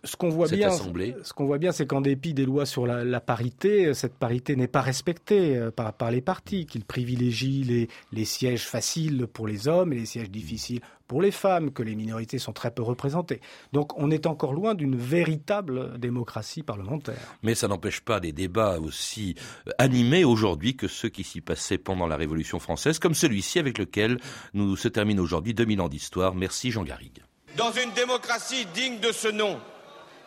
Ce 0.04 0.16
qu'on 0.16 0.30
voit 0.30 0.48
bien, 0.48 0.70
ce 0.72 1.34
qu'on 1.34 1.46
voit 1.46 1.58
bien, 1.58 1.72
c'est 1.72 1.88
qu'en 1.88 2.02
dépit 2.02 2.34
des 2.34 2.46
lois 2.46 2.66
sur 2.66 2.86
la, 2.86 3.20
parité, 3.20 3.94
cette 3.94 4.14
parité 4.14 4.56
n'est 4.56 4.68
pas 4.68 4.82
respectée 4.82 5.58
euh, 5.58 5.72
par, 5.72 5.94
par 5.94 6.12
les 6.12 6.22
partis, 6.22 6.66
qu'ils 6.66 6.86
privilégient 6.86 7.64
les, 7.64 7.88
les, 8.12 8.26
sièges 8.26 8.68
faciles 8.68 9.26
pour 9.28 9.48
les 9.48 9.68
hommes 9.68 9.92
et 9.94 9.98
les 9.98 10.06
sièges 10.06 10.30
difficiles 10.30 10.82
pour 11.08 11.22
les 11.24 11.32
femmes, 11.32 11.72
que 11.72 11.82
les 11.82 11.96
minorités 11.96 12.38
sont 12.38 12.54
très 12.54 12.70
peu 12.70 12.84
représentées. 12.84 13.42
Donc 13.74 13.98
on 13.98 14.12
est 14.12 14.28
encore 14.28 14.54
loin 14.54 14.76
d'une 14.76 14.96
véritable 14.96 15.98
démocratie 15.98 16.62
parlementaire. 16.62 17.38
Mais 17.42 17.56
ça 17.56 17.68
n'empêche 17.68 18.02
pas 18.02 18.20
des 18.20 18.32
débats 18.32 18.78
aussi 18.80 19.34
euh, 19.68 19.72
animés 19.80 20.24
aujourd'hui 20.24 20.76
que 20.76 20.88
ceux 20.88 21.10
qui 21.10 21.24
s'y 21.24 21.42
passaient 21.42 21.80
pendant 21.80 22.06
la 22.06 22.18
Révolution 22.18 22.60
française, 22.60 23.00
comme 23.00 23.16
celui-ci 23.16 23.58
avec 23.58 23.80
lequel 23.80 24.20
nous 24.54 24.76
se 24.76 24.88
termine 24.88 25.20
aujourd'hui 25.20 25.56
2000 25.56 25.82
ans 25.82 25.90
d'histoire. 25.90 26.36
Merci 26.36 26.70
Jean 26.70 26.84
Garrigue. 26.84 27.24
Dans 27.56 27.72
une 27.72 27.92
démocratie 27.92 28.66
digne 28.68 29.00
de 29.00 29.12
ce 29.12 29.28
nom, 29.28 29.60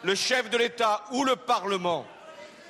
le 0.03 0.15
chef 0.15 0.51
de 0.51 0.59
l'État 0.59 1.05
ou 1.13 1.25
le 1.25 1.37
Parlement 1.37 2.07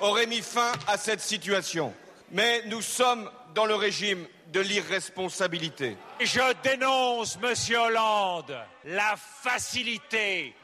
aurait 0.01 0.27
mis 0.27 0.43
fin 0.43 0.73
à 0.87 0.97
cette 0.97 1.21
situation. 1.21 1.95
Mais 2.31 2.63
nous 2.67 2.83
sommes 2.83 3.31
dans 3.55 3.67
le 3.67 3.75
régime 3.75 4.27
de 4.49 4.61
l'irresponsabilité. 4.61 5.97
Je 6.21 6.41
dénonce, 6.63 7.39
Monsieur 7.41 7.79
Hollande, 7.79 8.57
la 8.85 9.15
facilité 9.17 10.55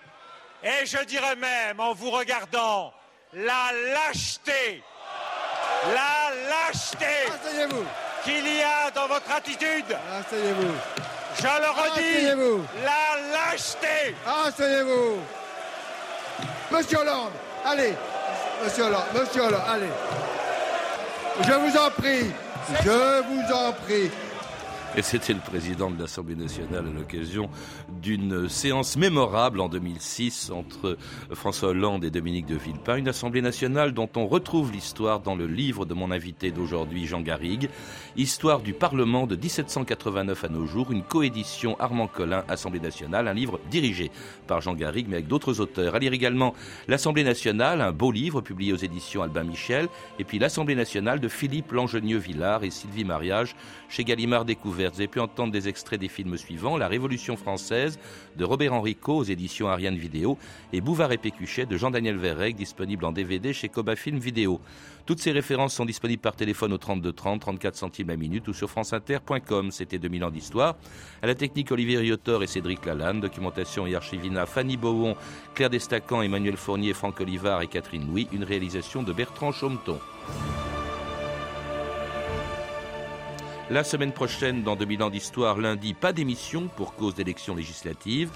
et 0.62 0.86
je 0.86 1.04
dirais 1.04 1.36
même, 1.36 1.78
en 1.78 1.94
vous 1.94 2.10
regardant, 2.10 2.92
la 3.32 3.70
lâcheté, 3.94 4.82
la 5.86 6.30
lâcheté 6.48 7.06
qu'il 8.24 8.56
y 8.56 8.62
a 8.62 8.90
dans 8.90 9.06
votre 9.06 9.30
attitude. 9.30 9.96
Asseyez-vous. 10.18 10.74
Je 11.36 11.44
le 11.44 11.70
redis, 11.70 12.64
la 12.84 13.07
lâcheté. 13.32 14.14
Asseyez-vous. 14.46 15.18
Monsieur 16.70 16.98
Hollande, 16.98 17.32
allez. 17.64 17.94
Monsieur 18.64 18.84
Hollande, 18.84 19.04
Monsieur 19.14 19.42
Hollande, 19.42 19.62
allez. 19.68 19.92
Je 21.42 21.52
vous 21.52 21.76
en 21.76 21.90
prie. 21.90 22.30
Je 22.84 23.22
vous 23.22 23.52
en 23.54 23.72
prie. 23.72 24.10
Et 24.96 25.02
c'était 25.02 25.34
le 25.34 25.40
président 25.40 25.90
de 25.90 26.00
l'Assemblée 26.00 26.34
nationale 26.34 26.86
à 26.86 26.98
l'occasion 26.98 27.50
d'une 28.00 28.48
séance 28.48 28.96
mémorable 28.96 29.60
en 29.60 29.68
2006 29.68 30.50
entre 30.50 30.96
François 31.32 31.68
Hollande 31.68 32.04
et 32.04 32.10
Dominique 32.10 32.46
de 32.46 32.56
Villepin, 32.56 32.96
une 32.96 33.08
Assemblée 33.08 33.42
nationale 33.42 33.92
dont 33.92 34.08
on 34.16 34.26
retrouve 34.26 34.72
l'histoire 34.72 35.20
dans 35.20 35.36
le 35.36 35.46
livre 35.46 35.84
de 35.84 35.92
mon 35.92 36.10
invité 36.10 36.50
d'aujourd'hui, 36.50 37.06
Jean 37.06 37.20
Garrigue, 37.20 37.68
Histoire 38.16 38.60
du 38.60 38.72
Parlement 38.72 39.26
de 39.26 39.36
1789 39.36 40.44
à 40.44 40.48
nos 40.48 40.66
jours, 40.66 40.90
une 40.90 41.04
coédition 41.04 41.78
Armand 41.78 42.08
Collin, 42.08 42.42
Assemblée 42.48 42.80
nationale, 42.80 43.28
un 43.28 43.34
livre 43.34 43.60
dirigé 43.70 44.10
par 44.46 44.62
Jean 44.62 44.74
Garrigue 44.74 45.06
mais 45.08 45.16
avec 45.16 45.28
d'autres 45.28 45.60
auteurs. 45.60 45.94
À 45.94 45.98
lire 45.98 46.14
également 46.14 46.54
L'Assemblée 46.88 47.24
nationale, 47.24 47.82
un 47.82 47.92
beau 47.92 48.10
livre 48.10 48.40
publié 48.40 48.72
aux 48.72 48.76
éditions 48.76 49.22
Albin 49.22 49.44
Michel, 49.44 49.88
et 50.18 50.24
puis 50.24 50.38
L'Assemblée 50.38 50.74
nationale 50.74 51.20
de 51.20 51.28
Philippe 51.28 51.72
Langenieux-Villard 51.72 52.64
et 52.64 52.70
Sylvie 52.70 53.04
Mariage 53.04 53.54
chez 53.88 54.04
Gallimard 54.04 54.44
Vous 54.86 55.00
avez 55.00 55.08
pu 55.08 55.18
entendre 55.18 55.52
des 55.52 55.68
extraits 55.68 55.98
des 55.98 56.08
films 56.08 56.36
suivants 56.36 56.76
La 56.76 56.86
Révolution 56.86 57.36
française 57.36 57.98
de 58.36 58.44
Robert 58.44 58.72
Henrico 58.72 59.16
aux 59.16 59.24
éditions 59.24 59.68
Ariane 59.68 59.96
Vidéo 59.96 60.38
et 60.72 60.80
Bouvard 60.80 61.10
et 61.10 61.18
Pécuchet 61.18 61.66
de 61.66 61.76
Jean-Daniel 61.76 62.16
Verrec, 62.16 62.54
disponible 62.54 63.04
en 63.04 63.12
DVD 63.12 63.52
chez 63.52 63.68
Coba 63.68 63.96
Film 63.96 64.18
Vidéo. 64.18 64.60
Toutes 65.04 65.20
ces 65.20 65.32
références 65.32 65.74
sont 65.74 65.84
disponibles 65.84 66.20
par 66.20 66.36
téléphone 66.36 66.72
au 66.72 66.78
32 66.78 67.12
30, 67.12 67.40
34 67.40 67.74
centimes 67.74 68.08
la 68.08 68.16
minute 68.16 68.46
ou 68.46 68.52
sur 68.52 68.70
franceinter.com. 68.70 69.70
C'était 69.72 69.98
2000 69.98 70.24
ans 70.24 70.30
d'histoire. 70.30 70.76
À 71.22 71.26
la 71.26 71.34
technique, 71.34 71.72
Olivier 71.72 71.98
Riotor 71.98 72.42
et 72.42 72.46
Cédric 72.46 72.84
Lalanne. 72.84 73.20
Documentation 73.20 73.86
et 73.86 73.94
archivina, 73.94 74.46
Fanny 74.46 74.76
Beauvon, 74.76 75.16
Claire 75.54 75.70
Destacan, 75.70 76.22
Emmanuel 76.22 76.56
Fournier, 76.56 76.92
Franck 76.92 77.20
Olivard 77.20 77.62
et 77.62 77.68
Catherine 77.68 78.06
Louis. 78.06 78.28
Une 78.32 78.44
réalisation 78.44 79.02
de 79.02 79.12
Bertrand 79.12 79.50
Chaumeton. 79.50 79.98
La 83.70 83.84
semaine 83.84 84.12
prochaine, 84.12 84.62
dans 84.62 84.76
2000 84.76 85.02
ans 85.02 85.10
d'histoire, 85.10 85.58
lundi, 85.58 85.92
pas 85.92 86.14
d'émission 86.14 86.70
pour 86.74 86.94
cause 86.94 87.14
d'élections 87.14 87.54
législatives. 87.54 88.30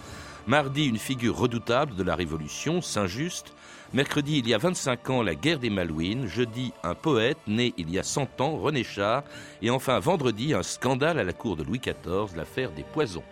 Mardi, 0.47 0.85
une 0.85 0.99
figure 0.99 1.35
redoutable 1.35 1.95
de 1.95 2.03
la 2.03 2.15
Révolution, 2.15 2.83
Saint-Just. 2.83 3.55
Mercredi, 3.95 4.41
il 4.41 4.49
y 4.49 4.53
a 4.53 4.59
25 4.59 5.09
ans, 5.09 5.23
la 5.23 5.35
guerre 5.35 5.59
des 5.59 5.71
Malouines. 5.71 6.27
Jeudi, 6.27 6.75
un 6.83 6.95
poète 6.95 7.39
né 7.47 7.73
il 7.79 7.91
y 7.91 7.99
a 7.99 8.03
100 8.03 8.43
ans, 8.43 8.59
René 8.59 8.85
Char. 8.85 9.25
Et 9.63 9.71
enfin, 9.71 9.99
vendredi, 10.01 10.53
un 10.53 10.63
scandale 10.63 11.19
à 11.19 11.25
la 11.25 11.33
cour 11.33 11.57
de 11.57 11.63
Louis 11.63 11.81
XIV, 11.81 12.37
l'affaire 12.37 12.71
des 12.71 12.85
poisons. 12.85 13.25